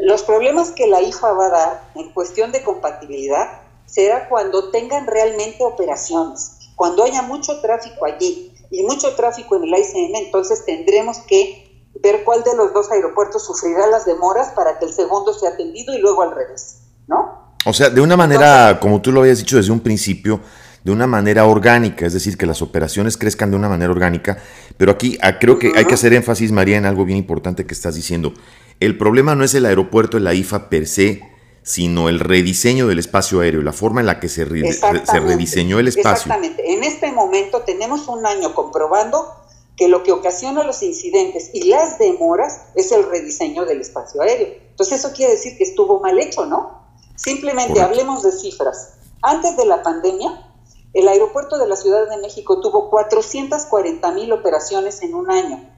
los 0.00 0.22
problemas 0.22 0.70
que 0.70 0.86
la 0.86 1.02
IFA 1.02 1.32
va 1.32 1.46
a 1.46 1.50
dar 1.50 1.90
en 1.94 2.10
cuestión 2.14 2.52
de 2.52 2.62
compatibilidad 2.62 3.60
será 3.84 4.30
cuando 4.30 4.70
tengan 4.70 5.06
realmente 5.06 5.62
operaciones, 5.62 6.70
cuando 6.74 7.04
haya 7.04 7.20
mucho 7.20 7.60
tráfico 7.60 8.06
allí 8.06 8.51
y 8.72 8.82
mucho 8.82 9.14
tráfico 9.14 9.56
en 9.56 9.64
el 9.64 9.70
ICM, 9.70 10.16
entonces 10.16 10.64
tendremos 10.64 11.18
que 11.18 11.90
ver 12.02 12.24
cuál 12.24 12.42
de 12.42 12.56
los 12.56 12.72
dos 12.72 12.90
aeropuertos 12.90 13.44
sufrirá 13.44 13.86
las 13.86 14.06
demoras 14.06 14.48
para 14.56 14.78
que 14.78 14.86
el 14.86 14.92
segundo 14.92 15.34
sea 15.34 15.50
atendido 15.50 15.94
y 15.94 15.98
luego 15.98 16.22
al 16.22 16.34
revés, 16.34 16.78
¿no? 17.06 17.54
O 17.64 17.72
sea, 17.72 17.90
de 17.90 18.00
una 18.00 18.16
manera, 18.16 18.80
como 18.80 19.00
tú 19.00 19.12
lo 19.12 19.20
habías 19.20 19.38
dicho 19.38 19.56
desde 19.56 19.70
un 19.70 19.80
principio, 19.80 20.40
de 20.82 20.90
una 20.90 21.06
manera 21.06 21.46
orgánica, 21.46 22.06
es 22.06 22.12
decir, 22.12 22.36
que 22.36 22.46
las 22.46 22.60
operaciones 22.60 23.16
crezcan 23.16 23.50
de 23.50 23.56
una 23.56 23.68
manera 23.68 23.92
orgánica, 23.92 24.38
pero 24.76 24.90
aquí 24.90 25.16
ah, 25.22 25.38
creo 25.38 25.58
que 25.58 25.72
hay 25.76 25.84
que 25.84 25.94
hacer 25.94 26.12
énfasis, 26.12 26.50
María, 26.50 26.78
en 26.78 26.86
algo 26.86 27.04
bien 27.04 27.18
importante 27.18 27.66
que 27.66 27.74
estás 27.74 27.94
diciendo. 27.94 28.32
El 28.80 28.98
problema 28.98 29.36
no 29.36 29.44
es 29.44 29.54
el 29.54 29.66
aeropuerto 29.66 30.18
la 30.18 30.34
IFA 30.34 30.68
per 30.70 30.88
se, 30.88 31.22
sino 31.62 32.08
el 32.08 32.20
rediseño 32.20 32.88
del 32.88 32.98
espacio 32.98 33.40
aéreo, 33.40 33.62
la 33.62 33.72
forma 33.72 34.00
en 34.00 34.06
la 34.06 34.20
que 34.20 34.28
se, 34.28 34.44
se 34.44 35.20
rediseñó 35.20 35.78
el 35.78 35.88
espacio. 35.88 36.32
Exactamente. 36.32 36.72
En 36.72 36.84
este 36.84 37.12
momento 37.12 37.62
tenemos 37.62 38.08
un 38.08 38.26
año 38.26 38.54
comprobando 38.54 39.42
que 39.76 39.88
lo 39.88 40.02
que 40.02 40.12
ocasiona 40.12 40.64
los 40.64 40.82
incidentes 40.82 41.50
y 41.52 41.64
las 41.64 41.98
demoras 41.98 42.62
es 42.74 42.92
el 42.92 43.08
rediseño 43.08 43.64
del 43.64 43.80
espacio 43.80 44.20
aéreo. 44.22 44.54
Entonces 44.70 44.98
eso 44.98 45.14
quiere 45.14 45.32
decir 45.32 45.56
que 45.56 45.64
estuvo 45.64 46.00
mal 46.00 46.18
hecho, 46.18 46.46
¿no? 46.46 46.82
Simplemente 47.16 47.80
hablemos 47.80 48.22
de 48.22 48.32
cifras. 48.32 48.94
Antes 49.22 49.56
de 49.56 49.66
la 49.66 49.82
pandemia, 49.82 50.48
el 50.92 51.08
aeropuerto 51.08 51.56
de 51.58 51.68
la 51.68 51.76
Ciudad 51.76 52.08
de 52.08 52.18
México 52.18 52.60
tuvo 52.60 52.90
440 52.90 54.12
mil 54.12 54.32
operaciones 54.32 55.02
en 55.02 55.14
un 55.14 55.30
año. 55.30 55.71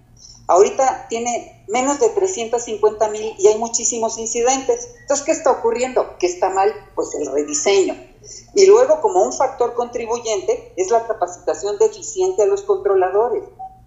Ahorita 0.46 1.06
tiene 1.08 1.64
menos 1.68 2.00
de 2.00 2.10
350 2.10 3.08
mil 3.08 3.34
y 3.38 3.48
hay 3.48 3.58
muchísimos 3.58 4.18
incidentes. 4.18 4.90
Entonces, 5.00 5.24
¿qué 5.24 5.32
está 5.32 5.50
ocurriendo? 5.50 6.16
¿Qué 6.18 6.26
está 6.26 6.50
mal? 6.50 6.72
Pues 6.94 7.14
el 7.14 7.26
rediseño. 7.32 7.94
Y 8.54 8.66
luego, 8.66 9.00
como 9.00 9.22
un 9.22 9.32
factor 9.32 9.74
contribuyente, 9.74 10.72
es 10.76 10.90
la 10.90 11.06
capacitación 11.06 11.78
deficiente 11.78 12.42
a 12.42 12.46
los 12.46 12.62
controladores. 12.62 13.44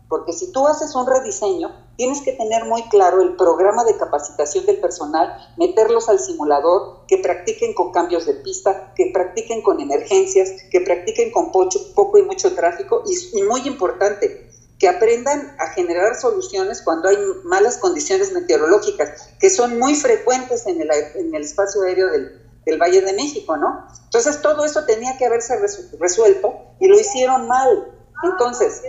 Porque 0.10 0.32
si 0.32 0.52
tú 0.52 0.66
haces 0.68 0.96
un 0.96 1.06
rediseño, 1.06 1.70
tienes 1.98 2.22
que 2.22 2.32
tener 2.32 2.64
muy 2.66 2.84
claro 2.84 3.22
el 3.22 3.36
programa 3.36 3.84
de 3.84 3.98
capacitación 3.98 4.66
del 4.66 4.80
personal, 4.80 5.54
meterlos 5.58 6.08
al 6.08 6.20
simulador, 6.20 7.06
que 7.08 7.18
practiquen 7.18 7.74
con 7.74 7.92
cambios 7.92 8.26
de 8.26 8.36
pista, 8.36 8.94
que 8.96 9.12
practiquen 9.14 9.62
con 9.62 9.82
emergencias, 9.82 10.50
que 10.72 10.80
practiquen 10.80 11.32
con 11.32 11.52
poco 11.52 12.18
y 12.18 12.24
mucho 12.24 12.56
tráfico 12.56 13.04
y, 13.06 13.44
muy 13.44 13.68
importante, 13.68 14.50
que 14.80 14.88
aprendan 14.88 15.56
a 15.60 15.68
generar 15.68 16.16
soluciones 16.16 16.82
cuando 16.84 17.10
hay 17.10 17.18
malas 17.44 17.78
condiciones 17.78 18.32
meteorológicas, 18.32 19.30
que 19.40 19.50
son 19.50 19.80
muy 19.80 19.96
frecuentes 19.96 20.68
en 20.68 20.82
el, 20.82 20.90
en 21.16 21.34
el 21.34 21.44
espacio 21.44 21.82
aéreo 21.84 22.10
del, 22.10 22.48
del 22.66 22.80
Valle 22.80 23.02
de 23.02 23.14
México, 23.14 23.58
¿no? 23.58 23.88
Entonces 24.04 24.42
todo 24.42 24.66
eso 24.66 24.86
tenía 24.86 25.18
que 25.18 25.26
haberse 25.26 25.58
resuelto 26.00 26.54
y 26.80 26.88
lo 26.88 27.00
hicieron 27.00 27.48
mal. 27.48 27.94
Entonces, 28.24 28.82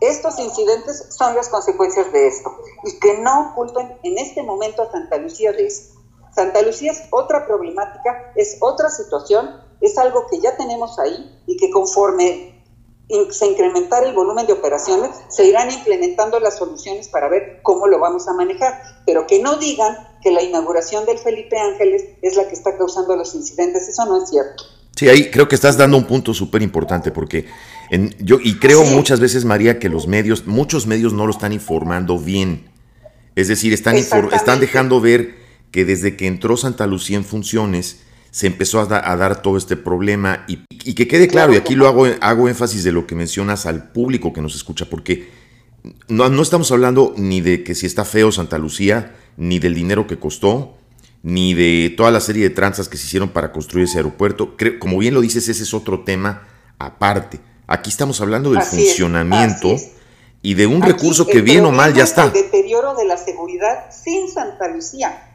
estos 0.00 0.38
incidentes 0.38 1.06
son 1.10 1.34
las 1.36 1.48
consecuencias 1.48 2.12
de 2.12 2.26
esto 2.26 2.50
y 2.84 2.98
que 2.98 3.18
no 3.18 3.52
culpen 3.54 3.98
en 4.02 4.18
este 4.18 4.42
momento 4.42 4.82
a 4.82 4.90
Santa 4.90 5.18
Lucía 5.18 5.52
de 5.52 5.66
esto. 5.66 6.00
Santa 6.34 6.62
Lucía 6.62 6.92
es 6.92 7.02
otra 7.10 7.46
problemática, 7.46 8.32
es 8.36 8.58
otra 8.60 8.88
situación, 8.88 9.60
es 9.80 9.98
algo 9.98 10.26
que 10.28 10.40
ya 10.40 10.56
tenemos 10.56 10.98
ahí 10.98 11.42
y 11.46 11.56
que 11.56 11.70
conforme 11.70 12.59
se 13.30 13.46
incrementar 13.46 14.04
el 14.04 14.14
volumen 14.14 14.46
de 14.46 14.52
operaciones, 14.52 15.10
se 15.28 15.46
irán 15.46 15.70
implementando 15.70 16.40
las 16.40 16.58
soluciones 16.58 17.08
para 17.08 17.28
ver 17.28 17.60
cómo 17.62 17.86
lo 17.86 17.98
vamos 17.98 18.28
a 18.28 18.34
manejar, 18.34 18.80
pero 19.06 19.26
que 19.26 19.40
no 19.40 19.56
digan 19.56 19.96
que 20.22 20.30
la 20.30 20.42
inauguración 20.42 21.06
del 21.06 21.18
Felipe 21.18 21.58
Ángeles 21.58 22.04
es 22.22 22.36
la 22.36 22.46
que 22.46 22.54
está 22.54 22.76
causando 22.76 23.16
los 23.16 23.34
incidentes, 23.34 23.88
eso 23.88 24.04
no 24.06 24.22
es 24.22 24.30
cierto. 24.30 24.64
Sí, 24.96 25.08
ahí 25.08 25.30
creo 25.30 25.48
que 25.48 25.54
estás 25.54 25.76
dando 25.76 25.96
un 25.96 26.04
punto 26.04 26.34
súper 26.34 26.62
importante 26.62 27.10
porque 27.10 27.46
yo, 28.18 28.38
y 28.42 28.58
creo 28.58 28.84
muchas 28.84 29.18
veces, 29.18 29.44
María, 29.44 29.78
que 29.78 29.88
los 29.88 30.06
medios, 30.06 30.46
muchos 30.46 30.86
medios 30.86 31.12
no 31.12 31.26
lo 31.26 31.32
están 31.32 31.52
informando 31.52 32.18
bien. 32.18 32.70
Es 33.34 33.48
decir, 33.48 33.72
están, 33.72 33.96
están 33.96 34.60
dejando 34.60 35.00
ver 35.00 35.34
que 35.70 35.84
desde 35.84 36.16
que 36.16 36.26
entró 36.26 36.56
Santa 36.56 36.86
Lucía 36.86 37.16
en 37.16 37.24
funciones, 37.24 38.00
se 38.30 38.46
empezó 38.46 38.80
a, 38.80 38.86
dar 38.86 39.42
todo 39.42 39.56
este 39.56 39.76
problema 39.76 40.44
y, 40.46 40.58
que 40.94 41.08
quede 41.08 41.28
claro, 41.28 41.52
y 41.52 41.56
aquí 41.56 41.74
lo 41.74 41.88
hago, 41.88 42.06
hago 42.20 42.48
énfasis 42.48 42.84
de 42.84 42.92
lo 42.92 43.06
que 43.06 43.14
mencionas 43.14 43.66
al 43.66 43.90
público 43.90 44.32
que 44.32 44.40
nos 44.40 44.54
escucha, 44.54 44.86
porque 44.88 45.28
no, 46.08 46.28
no 46.28 46.42
estamos 46.42 46.70
hablando 46.72 47.14
ni 47.16 47.40
de 47.40 47.64
que 47.64 47.74
si 47.74 47.86
está 47.86 48.04
feo 48.04 48.30
Santa 48.32 48.58
Lucía, 48.58 49.14
ni 49.36 49.58
del 49.58 49.74
dinero 49.74 50.06
que 50.06 50.18
costó, 50.18 50.76
ni 51.22 51.54
de 51.54 51.92
toda 51.96 52.10
la 52.10 52.20
serie 52.20 52.42
de 52.44 52.50
tranzas 52.50 52.88
que 52.88 52.96
se 52.96 53.06
hicieron 53.06 53.30
para 53.30 53.52
construir 53.52 53.84
ese 53.84 53.98
aeropuerto. 53.98 54.56
como 54.78 54.98
bien 54.98 55.14
lo 55.14 55.20
dices, 55.20 55.48
ese 55.48 55.62
es 55.62 55.74
otro 55.74 56.00
tema 56.00 56.46
aparte. 56.78 57.40
Aquí 57.66 57.90
estamos 57.90 58.20
hablando 58.20 58.50
del 58.50 58.62
funcionamiento 58.62 59.76
y 60.42 60.54
de 60.54 60.66
un 60.66 60.82
recurso 60.82 61.26
que 61.26 61.40
bien 61.40 61.64
o 61.64 61.70
mal 61.70 61.94
ya 61.94 62.04
está. 62.04 62.24
El 62.24 62.32
deterioro 62.32 62.94
de 62.94 63.04
la 63.04 63.16
seguridad 63.16 63.90
sin 63.90 64.28
Santa 64.28 64.68
Lucía. 64.68 65.29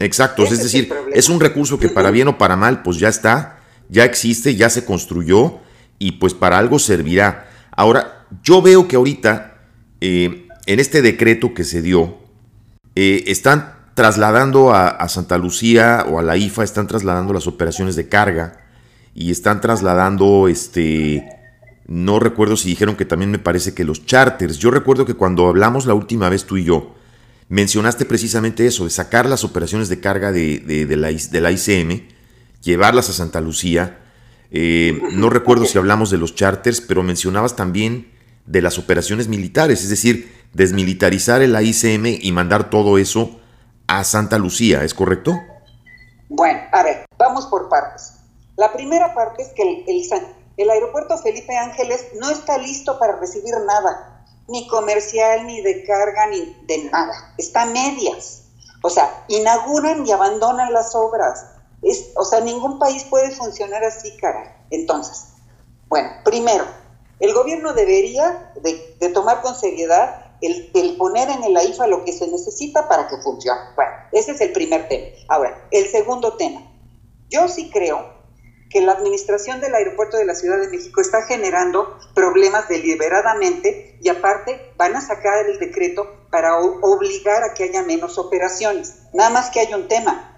Exacto, 0.00 0.44
es 0.44 0.62
decir, 0.62 0.92
es, 1.12 1.28
un 1.28 1.40
recurso 1.40 1.78
que 1.78 1.88
para 1.88 2.10
bien 2.10 2.28
o 2.28 2.38
para 2.38 2.54
mal 2.56 2.82
pues 2.82 2.98
ya 2.98 3.08
está, 3.08 3.58
ya 3.88 4.04
existe, 4.04 4.54
ya 4.54 4.70
se 4.70 4.84
construyó 4.84 5.58
y 5.98 6.12
pues 6.12 6.34
para 6.34 6.58
algo 6.58 6.78
servirá. 6.78 7.48
Ahora, 7.72 8.26
yo 8.42 8.62
veo 8.62 8.86
que 8.86 8.96
ahorita 8.96 9.58
eh, 10.00 10.46
en 10.66 10.80
este 10.80 11.02
decreto 11.02 11.54
que 11.54 11.64
se 11.64 11.82
dio, 11.82 12.18
eh, 12.94 13.24
están 13.26 13.74
trasladando 13.94 14.72
a, 14.72 14.88
a, 14.88 15.08
Santa 15.08 15.38
Lucía 15.38 16.04
o 16.08 16.18
a 16.18 16.22
la 16.22 16.36
IFA, 16.36 16.62
están 16.62 16.86
trasladando 16.86 17.32
las 17.32 17.48
operaciones 17.48 17.96
de 17.96 18.08
carga 18.08 18.60
y 19.14 19.32
están 19.32 19.60
trasladando, 19.60 20.46
este, 20.46 21.26
no 21.88 22.20
recuerdo 22.20 22.56
si 22.56 22.68
dijeron 22.68 22.94
que 22.94 23.06
también 23.06 23.30
me 23.30 23.38
parece 23.38 23.74
que 23.74 23.82
los 23.82 24.06
charters. 24.06 24.58
Yo 24.58 24.70
recuerdo 24.70 25.06
que 25.06 25.14
cuando 25.14 25.48
hablamos 25.48 25.86
la 25.86 25.94
última 25.94 26.28
vez 26.28 26.44
tú 26.44 26.58
y 26.58 26.64
yo, 26.64 26.94
mencionaste 27.48 28.04
precisamente 28.04 28.66
eso, 28.66 28.84
de 28.84 28.90
sacar 28.90 29.26
las 29.26 29.44
operaciones 29.44 29.88
de 29.88 30.00
carga 30.00 30.32
de, 30.32 30.58
de, 30.60 30.96
la, 30.96 31.08
de 31.08 31.40
la, 31.40 31.50
ICM, 31.50 32.08
llevarlas 32.62 33.08
a 33.08 33.12
Santa 33.12 33.40
Lucía. 33.40 33.98
Eh, 34.50 35.00
no 35.12 35.30
recuerdo 35.30 35.64
si 35.64 35.78
hablamos 35.78 36.10
de 36.10 36.18
los 36.18 36.34
charters, 36.34 36.80
pero 36.80 37.02
mencionabas 37.02 37.56
también 37.56 38.12
de 38.46 38.62
las 38.62 38.78
operaciones 38.78 39.28
militares, 39.28 39.82
es 39.82 39.90
decir, 39.90 40.32
desmilitarizar 40.54 41.42
el 41.42 41.54
ICM 41.60 42.18
y 42.20 42.32
mandar 42.32 42.70
todo 42.70 42.98
eso 42.98 43.40
a 43.86 44.04
Santa 44.04 44.38
Lucía, 44.38 44.84
¿es 44.84 44.94
correcto? 44.94 45.38
Bueno, 46.28 46.60
a 46.72 46.82
ver, 46.82 47.06
vamos 47.18 47.46
por 47.46 47.68
partes. 47.68 48.14
La 48.56 48.72
primera 48.72 49.14
parte 49.14 49.42
es 49.42 49.48
que 49.54 49.62
el, 49.62 50.02
el, 50.56 50.70
aeropuerto 50.70 51.16
Felipe 51.18 51.56
Ángeles 51.56 52.06
no 52.20 52.30
está 52.30 52.58
listo 52.58 52.98
para 52.98 53.18
recibir 53.18 53.54
nada, 53.66 54.17
ni 54.48 54.66
comercial, 54.66 55.46
ni 55.46 55.60
de 55.60 55.84
carga, 55.84 56.26
ni 56.26 56.56
de 56.66 56.90
nada. 56.90 57.34
Está 57.36 57.62
a 57.62 57.66
medias. 57.66 58.44
O 58.82 58.90
sea, 58.90 59.24
inauguran 59.28 60.06
y 60.06 60.12
abandonan 60.12 60.72
las 60.72 60.94
obras. 60.94 61.46
Es, 61.82 62.10
o 62.16 62.24
sea, 62.24 62.40
ningún 62.40 62.78
país 62.78 63.04
puede 63.04 63.30
funcionar 63.30 63.84
así, 63.84 64.16
cara. 64.16 64.64
Entonces, 64.70 65.28
bueno, 65.88 66.08
primero, 66.24 66.64
el 67.20 67.34
gobierno 67.34 67.72
debería 67.74 68.52
de, 68.62 69.08
tomar 69.10 69.42
con 69.42 69.54
seriedad 69.54 70.26
el, 70.40 70.70
el, 70.74 70.96
poner 70.96 71.28
en 71.30 71.42
el 71.44 71.56
AIFA 71.56 71.86
lo 71.86 72.04
que 72.04 72.12
se 72.12 72.28
necesita 72.28 72.88
para 72.88 73.08
que 73.08 73.18
funcione. 73.18 73.60
Bueno, 73.74 73.92
ese 74.12 74.32
es 74.32 74.40
el 74.40 74.52
primer 74.52 74.88
tema. 74.88 75.06
Ahora, 75.28 75.68
el 75.70 75.88
segundo 75.88 76.36
tema. 76.36 76.62
Yo 77.28 77.48
sí 77.48 77.70
creo 77.70 78.17
que 78.70 78.80
la 78.80 78.92
administración 78.92 79.60
del 79.60 79.74
aeropuerto 79.74 80.16
de 80.16 80.26
la 80.26 80.34
Ciudad 80.34 80.58
de 80.58 80.68
México 80.68 81.00
está 81.00 81.22
generando 81.22 81.98
problemas 82.14 82.68
deliberadamente 82.68 83.98
y 84.00 84.08
aparte 84.08 84.72
van 84.76 84.94
a 84.96 85.00
sacar 85.00 85.46
el 85.46 85.58
decreto 85.58 86.06
para 86.30 86.58
obligar 86.58 87.42
a 87.42 87.54
que 87.54 87.64
haya 87.64 87.82
menos 87.82 88.18
operaciones. 88.18 89.02
Nada 89.14 89.30
más 89.30 89.50
que 89.50 89.60
hay 89.60 89.72
un 89.72 89.88
tema. 89.88 90.34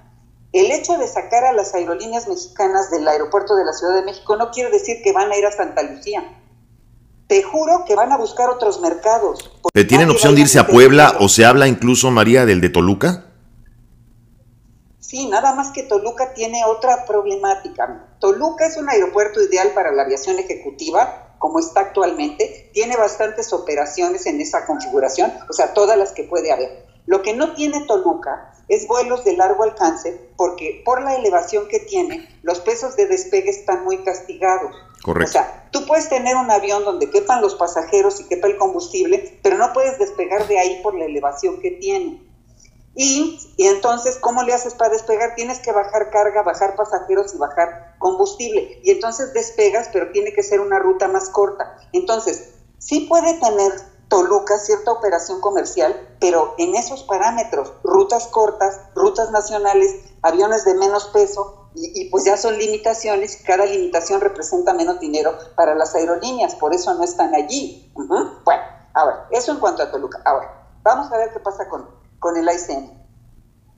El 0.52 0.70
hecho 0.72 0.96
de 0.96 1.06
sacar 1.06 1.44
a 1.44 1.52
las 1.52 1.74
aerolíneas 1.74 2.28
mexicanas 2.28 2.90
del 2.90 3.06
aeropuerto 3.06 3.54
de 3.54 3.64
la 3.64 3.72
Ciudad 3.72 3.94
de 3.94 4.02
México 4.02 4.36
no 4.36 4.50
quiere 4.50 4.70
decir 4.70 4.98
que 5.02 5.12
van 5.12 5.30
a 5.30 5.36
ir 5.36 5.46
a 5.46 5.52
Santa 5.52 5.82
Lucía. 5.82 6.36
Te 7.28 7.42
juro 7.42 7.84
que 7.86 7.94
van 7.94 8.10
a 8.10 8.16
buscar 8.16 8.50
otros 8.50 8.80
mercados. 8.80 9.52
¿Tienen 9.88 10.10
opción 10.10 10.34
de 10.34 10.42
irse 10.42 10.58
a 10.58 10.66
Puebla 10.66 11.16
o 11.20 11.28
se 11.28 11.44
habla 11.44 11.68
incluso, 11.68 12.10
María, 12.10 12.44
del 12.46 12.60
de 12.60 12.70
Toluca? 12.70 13.29
Sí, 15.10 15.26
nada 15.26 15.54
más 15.54 15.72
que 15.72 15.82
Toluca 15.82 16.34
tiene 16.34 16.64
otra 16.64 17.04
problemática. 17.04 18.06
Toluca 18.20 18.64
es 18.64 18.76
un 18.76 18.88
aeropuerto 18.88 19.42
ideal 19.42 19.72
para 19.74 19.90
la 19.90 20.02
aviación 20.02 20.38
ejecutiva, 20.38 21.34
como 21.40 21.58
está 21.58 21.80
actualmente. 21.80 22.70
Tiene 22.72 22.96
bastantes 22.96 23.52
operaciones 23.52 24.26
en 24.26 24.40
esa 24.40 24.66
configuración, 24.66 25.32
o 25.48 25.52
sea, 25.52 25.74
todas 25.74 25.98
las 25.98 26.12
que 26.12 26.22
puede 26.22 26.52
haber. 26.52 26.86
Lo 27.06 27.22
que 27.22 27.34
no 27.34 27.54
tiene 27.54 27.84
Toluca 27.88 28.52
es 28.68 28.86
vuelos 28.86 29.24
de 29.24 29.36
largo 29.36 29.64
alcance, 29.64 30.30
porque 30.36 30.80
por 30.84 31.02
la 31.02 31.16
elevación 31.16 31.66
que 31.66 31.80
tiene, 31.80 32.28
los 32.42 32.60
pesos 32.60 32.94
de 32.94 33.06
despegue 33.06 33.50
están 33.50 33.82
muy 33.82 34.04
castigados. 34.04 34.76
Correcto. 35.02 35.28
O 35.28 35.32
sea, 35.32 35.68
tú 35.72 35.86
puedes 35.86 36.08
tener 36.08 36.36
un 36.36 36.52
avión 36.52 36.84
donde 36.84 37.10
quepan 37.10 37.42
los 37.42 37.56
pasajeros 37.56 38.20
y 38.20 38.28
quepa 38.28 38.46
el 38.46 38.58
combustible, 38.58 39.40
pero 39.42 39.58
no 39.58 39.72
puedes 39.72 39.98
despegar 39.98 40.46
de 40.46 40.60
ahí 40.60 40.80
por 40.84 40.96
la 40.96 41.06
elevación 41.06 41.60
que 41.60 41.72
tiene. 41.72 42.29
Y, 43.02 43.38
entonces, 43.56 44.18
¿cómo 44.18 44.42
le 44.42 44.52
haces 44.52 44.74
para 44.74 44.90
despegar? 44.90 45.34
Tienes 45.34 45.58
que 45.60 45.72
bajar 45.72 46.10
carga, 46.10 46.42
bajar 46.42 46.76
pasajeros 46.76 47.32
y 47.32 47.38
bajar 47.38 47.94
combustible. 47.98 48.78
Y 48.82 48.90
entonces 48.90 49.32
despegas, 49.32 49.88
pero 49.90 50.12
tiene 50.12 50.34
que 50.34 50.42
ser 50.42 50.60
una 50.60 50.78
ruta 50.78 51.08
más 51.08 51.30
corta. 51.30 51.78
Entonces, 51.94 52.50
sí 52.76 53.06
puede 53.08 53.40
tener 53.40 53.72
Toluca 54.08 54.58
cierta 54.58 54.92
operación 54.92 55.40
comercial, 55.40 56.14
pero 56.20 56.54
en 56.58 56.74
esos 56.74 57.04
parámetros, 57.04 57.72
rutas 57.84 58.26
cortas, 58.26 58.78
rutas 58.94 59.30
nacionales, 59.30 59.96
aviones 60.20 60.66
de 60.66 60.74
menos 60.74 61.06
peso, 61.06 61.70
y, 61.74 62.10
pues 62.10 62.24
ya 62.24 62.36
son 62.36 62.58
limitaciones, 62.58 63.40
cada 63.46 63.64
limitación 63.64 64.20
representa 64.20 64.74
menos 64.74 65.00
dinero 65.00 65.38
para 65.56 65.74
las 65.74 65.94
aerolíneas, 65.94 66.54
por 66.56 66.74
eso 66.74 66.92
no 66.92 67.04
están 67.04 67.34
allí. 67.34 67.90
Bueno, 67.94 68.62
ahora, 68.92 69.26
eso 69.30 69.52
en 69.52 69.58
cuanto 69.58 69.84
a 69.84 69.90
Toluca. 69.90 70.20
Ahora, 70.26 70.68
vamos 70.82 71.10
a 71.10 71.16
ver 71.16 71.32
qué 71.32 71.38
pasa 71.38 71.66
con, 71.68 71.99
con 72.20 72.36
el 72.36 72.44
ICN. 72.44 73.00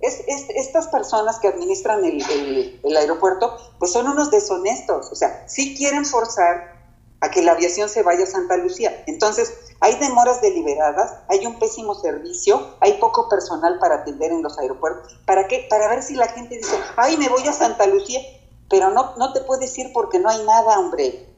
Es, 0.00 0.20
estas 0.26 0.88
personas 0.88 1.38
que 1.38 1.48
administran 1.48 2.04
el, 2.04 2.80
el, 2.82 2.96
aeropuerto, 2.96 3.56
pues 3.78 3.92
son 3.92 4.08
unos 4.08 4.32
deshonestos, 4.32 5.12
o 5.12 5.14
sea, 5.14 5.44
sí 5.48 5.76
quieren 5.76 6.04
forzar 6.04 6.72
a 7.20 7.30
que 7.30 7.40
la 7.40 7.52
aviación 7.52 7.88
se 7.88 8.02
vaya 8.02 8.24
a 8.24 8.26
Santa 8.26 8.56
Lucía. 8.56 9.04
Entonces, 9.06 9.54
hay 9.78 9.94
demoras 10.00 10.42
deliberadas, 10.42 11.14
hay 11.28 11.46
un 11.46 11.56
pésimo 11.60 11.94
servicio, 11.94 12.74
hay 12.80 12.94
poco 12.94 13.28
personal 13.28 13.78
para 13.78 13.96
atender 13.96 14.32
en 14.32 14.42
los 14.42 14.58
aeropuertos. 14.58 15.16
¿Para 15.24 15.46
qué? 15.46 15.66
Para 15.70 15.88
ver 15.88 16.02
si 16.02 16.14
la 16.14 16.26
gente 16.26 16.56
dice, 16.56 16.76
ay, 16.96 17.16
me 17.16 17.28
voy 17.28 17.46
a 17.46 17.52
Santa 17.52 17.86
Lucía, 17.86 18.20
pero 18.68 18.90
no, 18.90 19.16
no 19.16 19.32
te 19.32 19.40
puedes 19.42 19.76
ir 19.78 19.92
porque 19.92 20.18
no 20.18 20.30
hay 20.30 20.44
nada, 20.44 20.80
hombre. 20.80 21.32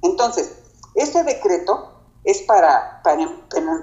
Entonces, 0.00 0.50
este 0.94 1.24
decreto 1.24 1.92
es 2.24 2.40
para, 2.42 3.02
para, 3.02 3.18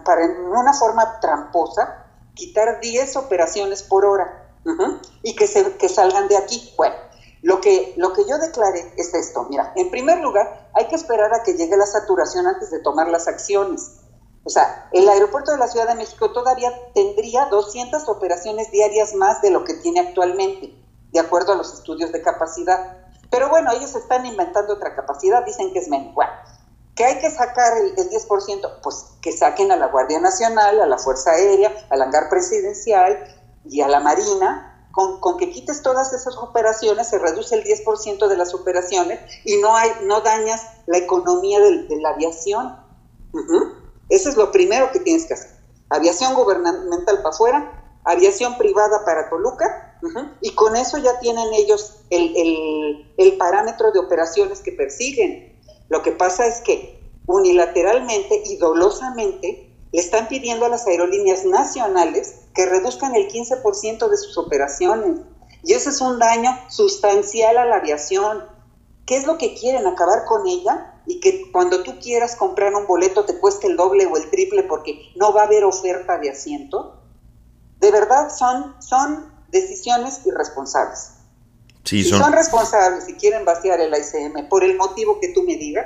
para 0.03 0.25
en 0.25 0.31
una 0.47 0.73
forma 0.73 1.19
tramposa 1.19 2.04
quitar 2.35 2.79
10 2.79 3.15
operaciones 3.15 3.83
por 3.83 4.05
hora 4.05 4.45
y 5.23 5.35
que, 5.35 5.47
se, 5.47 5.75
que 5.77 5.89
salgan 5.89 6.27
de 6.27 6.37
aquí. 6.37 6.73
Bueno, 6.77 6.95
lo 7.41 7.61
que, 7.61 7.93
lo 7.97 8.13
que 8.13 8.25
yo 8.27 8.37
declaré 8.37 8.93
es 8.97 9.13
esto. 9.13 9.47
Mira, 9.49 9.71
en 9.75 9.89
primer 9.91 10.19
lugar, 10.19 10.69
hay 10.73 10.87
que 10.87 10.95
esperar 10.95 11.33
a 11.33 11.43
que 11.43 11.53
llegue 11.53 11.77
la 11.77 11.85
saturación 11.85 12.47
antes 12.47 12.71
de 12.71 12.79
tomar 12.79 13.07
las 13.07 13.27
acciones. 13.27 13.99
O 14.43 14.49
sea, 14.49 14.89
el 14.91 15.07
aeropuerto 15.09 15.51
de 15.51 15.57
la 15.57 15.67
Ciudad 15.67 15.87
de 15.87 15.95
México 15.95 16.31
todavía 16.31 16.71
tendría 16.93 17.45
200 17.45 18.07
operaciones 18.09 18.71
diarias 18.71 19.13
más 19.15 19.41
de 19.41 19.49
lo 19.49 19.63
que 19.63 19.73
tiene 19.75 19.99
actualmente, 19.99 20.73
de 21.11 21.19
acuerdo 21.19 21.53
a 21.53 21.55
los 21.55 21.73
estudios 21.73 22.11
de 22.11 22.21
capacidad. 22.21 22.97
Pero 23.31 23.49
bueno, 23.49 23.71
ellos 23.71 23.95
están 23.95 24.25
inventando 24.25 24.73
otra 24.73 24.95
capacidad, 24.95 25.43
dicen 25.45 25.73
que 25.73 25.79
es. 25.79 25.89
Bueno, 25.89 26.31
¿Que 26.95 27.03
hay 27.03 27.19
que 27.19 27.29
sacar 27.29 27.77
el, 27.77 27.95
10%? 27.95 28.79
Pues 28.81 29.05
que 29.21 29.31
saquen 29.31 29.71
a 29.71 29.75
la 29.75 29.87
Guardia 29.87 30.19
Nacional, 30.19 30.81
a 30.81 30.85
la 30.85 30.97
Fuerza 30.97 31.31
Aérea, 31.31 31.75
al 31.89 32.01
hangar 32.01 32.29
presidencial 32.29 33.17
y 33.65 33.81
a 33.81 33.87
la 33.87 33.99
Marina. 33.99 34.71
Con, 34.91 35.19
con 35.19 35.35
que 35.35 35.49
quites 35.49 35.81
todas 35.81 36.13
esas 36.13 36.37
operaciones, 36.37 37.09
se 37.09 37.19
reduce 37.19 37.53
el 37.53 37.65
10% 37.65 38.29
de 38.29 38.37
las 38.37 38.53
operaciones 38.53 39.19
y 39.43 39.57
no, 39.57 39.75
hay, 39.75 39.91
no 40.05 40.21
dañas 40.21 40.61
la 40.85 40.97
economía 40.97 41.59
de, 41.59 41.97
la 41.99 42.11
aviación. 42.11 42.79
Eso 44.07 44.29
es 44.29 44.37
lo 44.37 44.53
primero 44.53 44.93
que 44.93 45.01
tienes 45.01 45.25
que 45.25 45.33
hacer. 45.33 45.51
Aviación 45.89 46.33
gubernamental 46.33 47.17
para 47.17 47.29
afuera, 47.29 47.99
aviación 48.05 48.57
privada 48.57 49.03
para 49.03 49.29
Toluca, 49.29 49.99
y 50.41 50.53
con 50.55 50.75
eso 50.75 50.97
ya 50.97 51.19
tienen 51.19 51.53
ellos 51.53 52.03
el, 52.09 52.35
el, 52.37 53.13
el 53.17 53.37
parámetro 53.37 53.91
de 53.91 53.99
operaciones 53.99 54.61
que 54.61 54.71
persiguen. 54.71 55.54
Lo 55.89 56.01
que 56.01 56.11
pasa 56.11 56.47
es 56.47 56.61
que 56.61 56.99
unilateralmente 57.27 58.43
y 58.45 58.57
dolosamente 58.57 59.71
le 59.91 60.01
están 60.01 60.27
pidiendo 60.27 60.65
a 60.65 60.69
las 60.69 60.87
aerolíneas 60.87 61.45
nacionales 61.45 62.35
que 62.53 62.65
reduzcan 62.65 63.15
el 63.15 63.27
15% 63.27 64.09
de 64.09 64.17
sus 64.17 64.37
operaciones. 64.37 65.21
Y 65.63 65.73
ese 65.73 65.89
es 65.89 66.01
un 66.01 66.19
daño 66.19 66.51
sustancial 66.69 67.57
a 67.57 67.65
la 67.65 67.77
aviación. 67.77 68.43
¿Qué 69.05 69.17
es 69.17 69.25
lo 69.25 69.37
que 69.37 69.55
quieren? 69.55 69.87
¿Acabar 69.87 70.25
con 70.25 70.47
ella? 70.47 70.93
Y 71.07 71.19
que 71.19 71.51
cuando 71.51 71.83
tú 71.83 71.99
quieras 71.99 72.35
comprar 72.35 72.73
un 72.73 72.87
boleto 72.87 73.25
te 73.25 73.39
cueste 73.39 73.67
el 73.67 73.77
doble 73.77 74.05
o 74.05 74.17
el 74.17 74.29
triple 74.29 74.63
porque 74.63 75.11
no 75.15 75.33
va 75.33 75.41
a 75.41 75.45
haber 75.45 75.63
oferta 75.63 76.17
de 76.17 76.31
asiento. 76.31 76.99
De 77.79 77.91
verdad 77.91 78.29
son, 78.35 78.75
son 78.81 79.31
decisiones 79.49 80.25
irresponsables 80.25 81.14
si 81.85 82.03
son... 82.03 82.33
responsables 82.33 83.07
y 83.07 83.13
quieren 83.13 83.45
vaciar 83.45 83.79
el 83.79 83.93
ICM 83.93 84.49
por 84.49 84.63
el 84.63 84.75
motivo 84.75 85.19
que 85.19 85.29
tú 85.29 85.43
me 85.43 85.55
digas, 85.55 85.85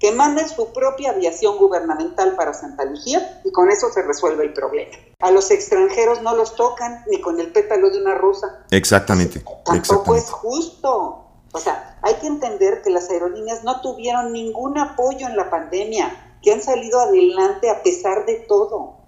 que 0.00 0.10
manden 0.12 0.48
su 0.48 0.72
propia 0.72 1.10
aviación 1.10 1.56
gubernamental 1.56 2.34
para 2.34 2.52
Santa 2.52 2.84
Lucía 2.84 3.40
y 3.44 3.52
con 3.52 3.70
eso 3.70 3.90
se 3.92 4.02
resuelve 4.02 4.44
el 4.44 4.52
problema. 4.52 4.92
A 5.20 5.30
los 5.30 5.50
extranjeros 5.50 6.22
no 6.22 6.34
los 6.34 6.56
tocan 6.56 7.04
ni 7.08 7.20
con 7.20 7.38
el 7.40 7.52
pétalo 7.52 7.90
de 7.90 8.00
una 8.00 8.14
rosa. 8.14 8.64
Exactamente. 8.70 9.42
Tampoco 9.64 10.16
es 10.16 10.28
justo. 10.30 11.20
O 11.52 11.58
sea, 11.58 11.98
hay 12.02 12.14
que 12.14 12.26
entender 12.26 12.82
que 12.82 12.90
las 12.90 13.08
aerolíneas 13.10 13.62
no 13.62 13.80
tuvieron 13.80 14.32
ningún 14.32 14.76
apoyo 14.76 15.28
en 15.28 15.36
la 15.36 15.50
pandemia, 15.50 16.38
que 16.42 16.52
han 16.52 16.60
salido 16.60 17.00
adelante 17.00 17.70
a 17.70 17.82
pesar 17.82 18.26
de 18.26 18.44
todo 18.48 19.03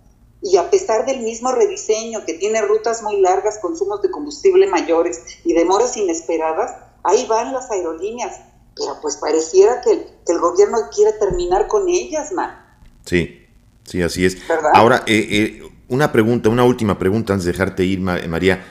y 0.47 0.57
a 0.59 0.71
pesar 0.71 1.05
del 1.07 1.23
mismo 1.23 1.51
rediseño 1.51 2.25
que 2.25 2.35
tiene 2.35 2.63
rutas 2.63 3.03
muy 3.03 3.21
largas, 3.21 3.59
consumos 3.59 4.01
de 4.03 4.11
combustible 4.11 4.69
mayores 4.69 5.21
y 5.45 5.53
demoras 5.55 5.97
inesperadas, 5.97 6.73
ahí 7.03 7.27
van 7.29 7.53
las 7.53 7.69
aerolíneas. 7.71 8.41
Pero 8.77 8.99
pues 9.03 9.17
pareciera 9.17 9.81
que 9.81 10.07
el, 10.29 10.39
gobierno 10.39 10.79
quiere 10.95 11.15
terminar 11.15 11.67
con 11.67 11.89
ellas, 11.89 12.33
man. 12.33 12.65
Sí, 13.05 13.45
sí, 13.85 14.03
así 14.03 14.25
es. 14.25 14.37
Ahora, 14.73 15.03
eh, 15.07 15.27
eh, 15.31 15.63
una 15.89 16.13
pregunta, 16.13 16.49
una 16.49 16.63
última 16.63 16.97
pregunta 16.97 17.33
antes 17.33 17.47
de 17.47 17.53
dejarte 17.53 17.85
ir, 17.85 17.99
María. 18.01 18.65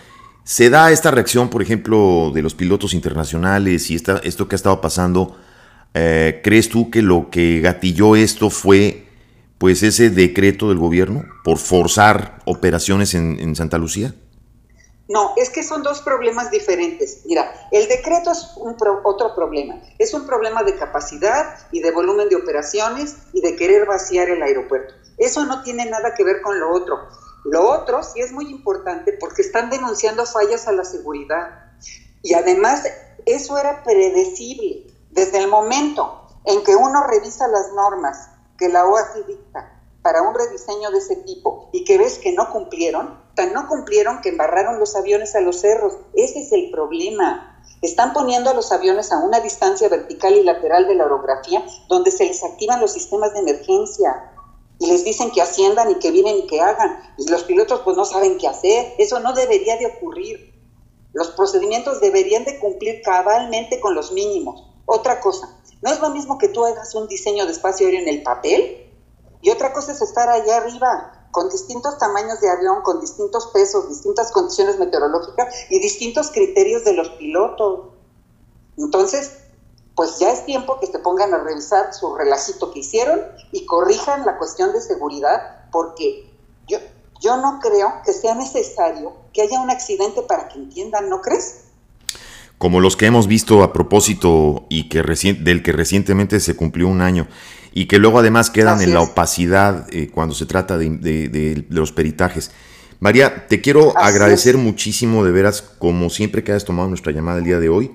¿Se 0.45 0.69
da 0.69 0.91
esta 0.91 1.11
reacción, 1.11 1.49
por 1.49 1.61
ejemplo, 1.61 2.31
de 2.33 2.41
los 2.41 2.53
pilotos 2.53 2.93
internacionales 2.93 3.89
y 3.89 3.95
esta, 3.95 4.19
esto 4.19 4.47
que 4.47 4.55
ha 4.55 4.57
estado 4.57 4.79
pasando? 4.79 5.35
Eh, 5.93 6.39
¿Crees 6.41 6.69
tú 6.69 6.89
que 6.89 7.01
lo 7.01 7.29
que 7.29 7.59
gatilló 7.59 8.15
esto 8.15 8.49
fue 8.49 9.04
pues 9.57 9.83
ese 9.83 10.09
decreto 10.09 10.69
del 10.69 10.77
gobierno 10.77 11.23
por 11.43 11.57
forzar 11.57 12.39
operaciones 12.45 13.13
en, 13.13 13.55
Santa 13.55 13.77
Lucía? 13.77 14.13
No, 15.07 15.33
es 15.37 15.49
que 15.49 15.63
son 15.63 15.83
dos 15.83 16.01
problemas 16.01 16.49
diferentes. 16.49 17.21
Mira, 17.25 17.51
el 17.71 17.87
decreto 17.87 18.31
es 18.31 18.53
un 18.57 18.75
otro 19.03 19.35
problema. 19.35 19.75
Es 19.99 20.13
un 20.13 20.25
problema 20.25 20.63
de 20.63 20.75
capacidad 20.75 21.57
y 21.71 21.79
de 21.79 21.91
volumen 21.91 22.27
de 22.27 22.35
operaciones 22.35 23.17
y 23.31 23.41
de 23.41 23.55
querer 23.55 23.85
vaciar 23.85 24.29
el 24.29 24.41
aeropuerto. 24.41 24.95
Eso 25.17 25.45
no 25.45 25.61
tiene 25.63 25.85
nada 25.85 26.13
que 26.15 26.23
ver 26.23 26.41
con 26.41 26.59
lo 26.59 26.73
otro. 26.73 27.07
Lo 27.45 27.69
otro 27.69 28.01
sí 28.01 28.19
es 28.19 28.31
muy 28.31 28.49
importante 28.49 29.13
porque 29.13 29.43
están 29.43 29.69
denunciando 29.69 30.25
fallas 30.25 30.67
a 30.67 30.71
la 30.71 30.83
seguridad. 30.83 31.71
Y 32.23 32.33
además, 32.33 32.83
eso 33.25 33.57
era 33.59 33.83
predecible. 33.83 34.87
Desde 35.11 35.37
el 35.37 35.47
momento 35.47 36.27
en 36.45 36.63
que 36.63 36.75
uno 36.75 37.03
revisa 37.03 37.47
las 37.47 37.71
normas 37.73 38.29
que 38.57 38.69
la 38.69 38.85
OASI 38.85 39.23
dicta 39.27 39.81
para 40.01 40.21
un 40.21 40.35
rediseño 40.35 40.91
de 40.91 40.99
ese 40.99 41.15
tipo 41.17 41.69
y 41.71 41.83
que 41.83 41.97
ves 41.97 42.19
que 42.19 42.31
no 42.33 42.51
cumplieron, 42.51 43.19
tan 43.33 43.53
no 43.53 43.67
cumplieron 43.67 44.21
que 44.21 44.29
embarraron 44.29 44.79
los 44.79 44.95
aviones 44.95 45.35
a 45.35 45.41
los 45.41 45.61
cerros. 45.61 45.97
Ese 46.13 46.41
es 46.41 46.51
el 46.51 46.69
problema. 46.69 47.59
Están 47.81 48.13
poniendo 48.13 48.51
a 48.51 48.53
los 48.53 48.71
aviones 48.71 49.11
a 49.11 49.17
una 49.17 49.39
distancia 49.39 49.89
vertical 49.89 50.35
y 50.35 50.43
lateral 50.43 50.87
de 50.87 50.95
la 50.95 51.05
orografía 51.05 51.65
donde 51.89 52.11
se 52.11 52.25
les 52.25 52.43
activan 52.43 52.81
los 52.81 52.93
sistemas 52.93 53.33
de 53.33 53.39
emergencia 53.39 54.31
y 54.79 54.87
les 54.87 55.03
dicen 55.03 55.31
que 55.31 55.41
asciendan 55.41 55.89
y 55.89 55.95
que 55.95 56.11
vienen 56.11 56.37
y 56.37 56.47
que 56.47 56.61
hagan. 56.61 56.99
Y 57.17 57.27
los 57.29 57.43
pilotos 57.43 57.81
pues 57.81 57.97
no 57.97 58.05
saben 58.05 58.37
qué 58.37 58.47
hacer. 58.47 58.93
Eso 58.97 59.19
no 59.19 59.33
debería 59.33 59.77
de 59.77 59.87
ocurrir. 59.87 60.53
Los 61.13 61.29
procedimientos 61.29 62.01
deberían 62.01 62.43
de 62.43 62.59
cumplir 62.59 63.01
cabalmente 63.01 63.79
con 63.79 63.95
los 63.95 64.11
mínimos. 64.11 64.74
Otra 64.85 65.19
cosa, 65.19 65.49
no 65.81 65.91
es 65.91 65.99
lo 65.99 66.09
mismo 66.09 66.37
que 66.37 66.49
tú 66.49 66.65
hagas 66.65 66.95
un 66.95 67.07
diseño 67.07 67.45
de 67.45 67.51
espacio 67.51 67.87
aéreo 67.87 68.01
en 68.01 68.07
el 68.07 68.23
papel 68.23 68.91
y 69.41 69.49
otra 69.49 69.73
cosa 69.73 69.91
es 69.91 70.01
estar 70.01 70.29
allá 70.29 70.57
arriba 70.57 71.27
con 71.31 71.49
distintos 71.49 71.97
tamaños 71.97 72.39
de 72.39 72.49
avión, 72.49 72.81
con 72.81 73.01
distintos 73.01 73.47
pesos, 73.47 73.89
distintas 73.89 74.31
condiciones 74.31 74.79
meteorológicas 74.79 75.53
y 75.69 75.79
distintos 75.79 76.31
criterios 76.31 76.85
de 76.85 76.93
los 76.93 77.09
pilotos. 77.09 77.89
Entonces, 78.77 79.33
pues 79.95 80.17
ya 80.17 80.31
es 80.31 80.45
tiempo 80.45 80.79
que 80.79 80.87
se 80.87 80.99
pongan 80.99 81.33
a 81.33 81.39
revisar 81.39 81.93
su 81.93 82.15
relacito 82.15 82.71
que 82.71 82.79
hicieron 82.79 83.21
y 83.51 83.65
corrijan 83.65 84.25
la 84.25 84.37
cuestión 84.37 84.71
de 84.71 84.81
seguridad, 84.81 85.67
porque 85.71 86.31
yo, 86.67 86.79
yo 87.19 87.37
no 87.37 87.59
creo 87.59 88.01
que 88.05 88.13
sea 88.13 88.33
necesario 88.33 89.13
que 89.33 89.41
haya 89.41 89.59
un 89.59 89.69
accidente 89.69 90.21
para 90.21 90.47
que 90.47 90.57
entiendan, 90.57 91.09
¿no 91.09 91.21
crees? 91.21 91.64
Como 92.57 92.79
los 92.79 92.95
que 92.95 93.05
hemos 93.05 93.27
visto 93.27 93.63
a 93.63 93.73
propósito 93.73 94.65
y 94.69 94.89
que 94.89 95.03
del 95.03 95.61
que 95.61 95.71
recientemente 95.71 96.39
se 96.39 96.55
cumplió 96.55 96.87
un 96.87 97.01
año 97.01 97.27
y 97.73 97.87
que 97.87 97.99
luego 97.99 98.19
además 98.19 98.49
quedan 98.49 98.81
en 98.81 98.93
la 98.93 99.01
opacidad 99.01 99.85
eh, 99.91 100.09
cuando 100.09 100.33
se 100.33 100.45
trata 100.45 100.77
de, 100.77 101.65
los 101.69 101.91
peritajes. 101.91 102.51
María, 103.01 103.47
te 103.47 103.59
quiero 103.59 103.95
agradecer 103.97 104.57
muchísimo 104.57 105.25
de 105.25 105.31
veras, 105.33 105.61
como 105.61 106.09
siempre 106.09 106.43
que 106.43 106.53
hayas 106.53 106.63
tomado 106.63 106.87
nuestra 106.87 107.11
llamada 107.11 107.39
el 107.39 107.43
día 107.43 107.59
de 107.59 107.67
hoy. 107.67 107.91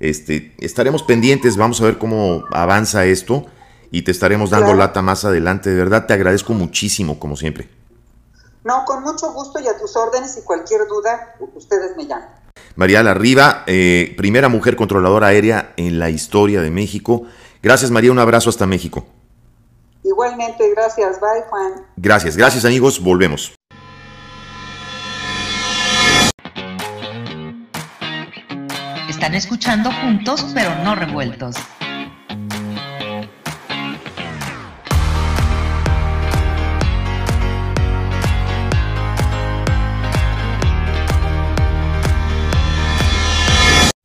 Este, 0.00 0.52
estaremos 0.58 1.04
pendientes, 1.04 1.56
vamos 1.56 1.80
a 1.80 1.84
ver 1.84 1.98
cómo 1.98 2.44
avanza 2.50 3.04
esto 3.04 3.46
y 3.92 4.02
te 4.02 4.10
estaremos 4.10 4.50
dando 4.50 4.74
lata 4.74 5.00
más 5.00 5.24
adelante. 5.24 5.70
De 5.70 5.76
verdad 5.76 6.06
te 6.06 6.14
agradezco 6.14 6.52
muchísimo, 6.52 7.20
como 7.20 7.36
siempre. 7.36 7.68
No, 8.64 8.84
con 8.84 9.02
mucho 9.04 9.32
gusto 9.32 9.60
y 9.60 9.68
a 9.68 9.78
tus 9.78 9.94
órdenes 9.96 10.36
y 10.38 10.42
cualquier 10.42 10.88
duda, 10.88 11.36
ustedes 11.54 11.96
me 11.96 12.06
llaman. 12.06 12.28
María 12.76 13.02
Larriba, 13.02 13.64
eh, 13.66 14.14
primera 14.16 14.48
mujer 14.48 14.76
controladora 14.76 15.28
aérea 15.28 15.72
en 15.76 15.98
la 15.98 16.10
historia 16.10 16.60
de 16.60 16.70
México. 16.70 17.24
Gracias 17.62 17.90
María, 17.90 18.12
un 18.12 18.18
abrazo 18.18 18.50
hasta 18.50 18.66
México. 18.66 19.06
Igualmente, 20.02 20.70
gracias. 20.74 21.20
Bye 21.20 21.42
Juan. 21.48 21.72
Gracias, 21.96 22.36
gracias 22.36 22.64
amigos, 22.64 23.02
volvemos. 23.02 23.54
Están 29.08 29.34
escuchando 29.34 29.90
juntos 29.92 30.46
pero 30.54 30.74
no 30.82 30.94
revueltos. 30.94 31.56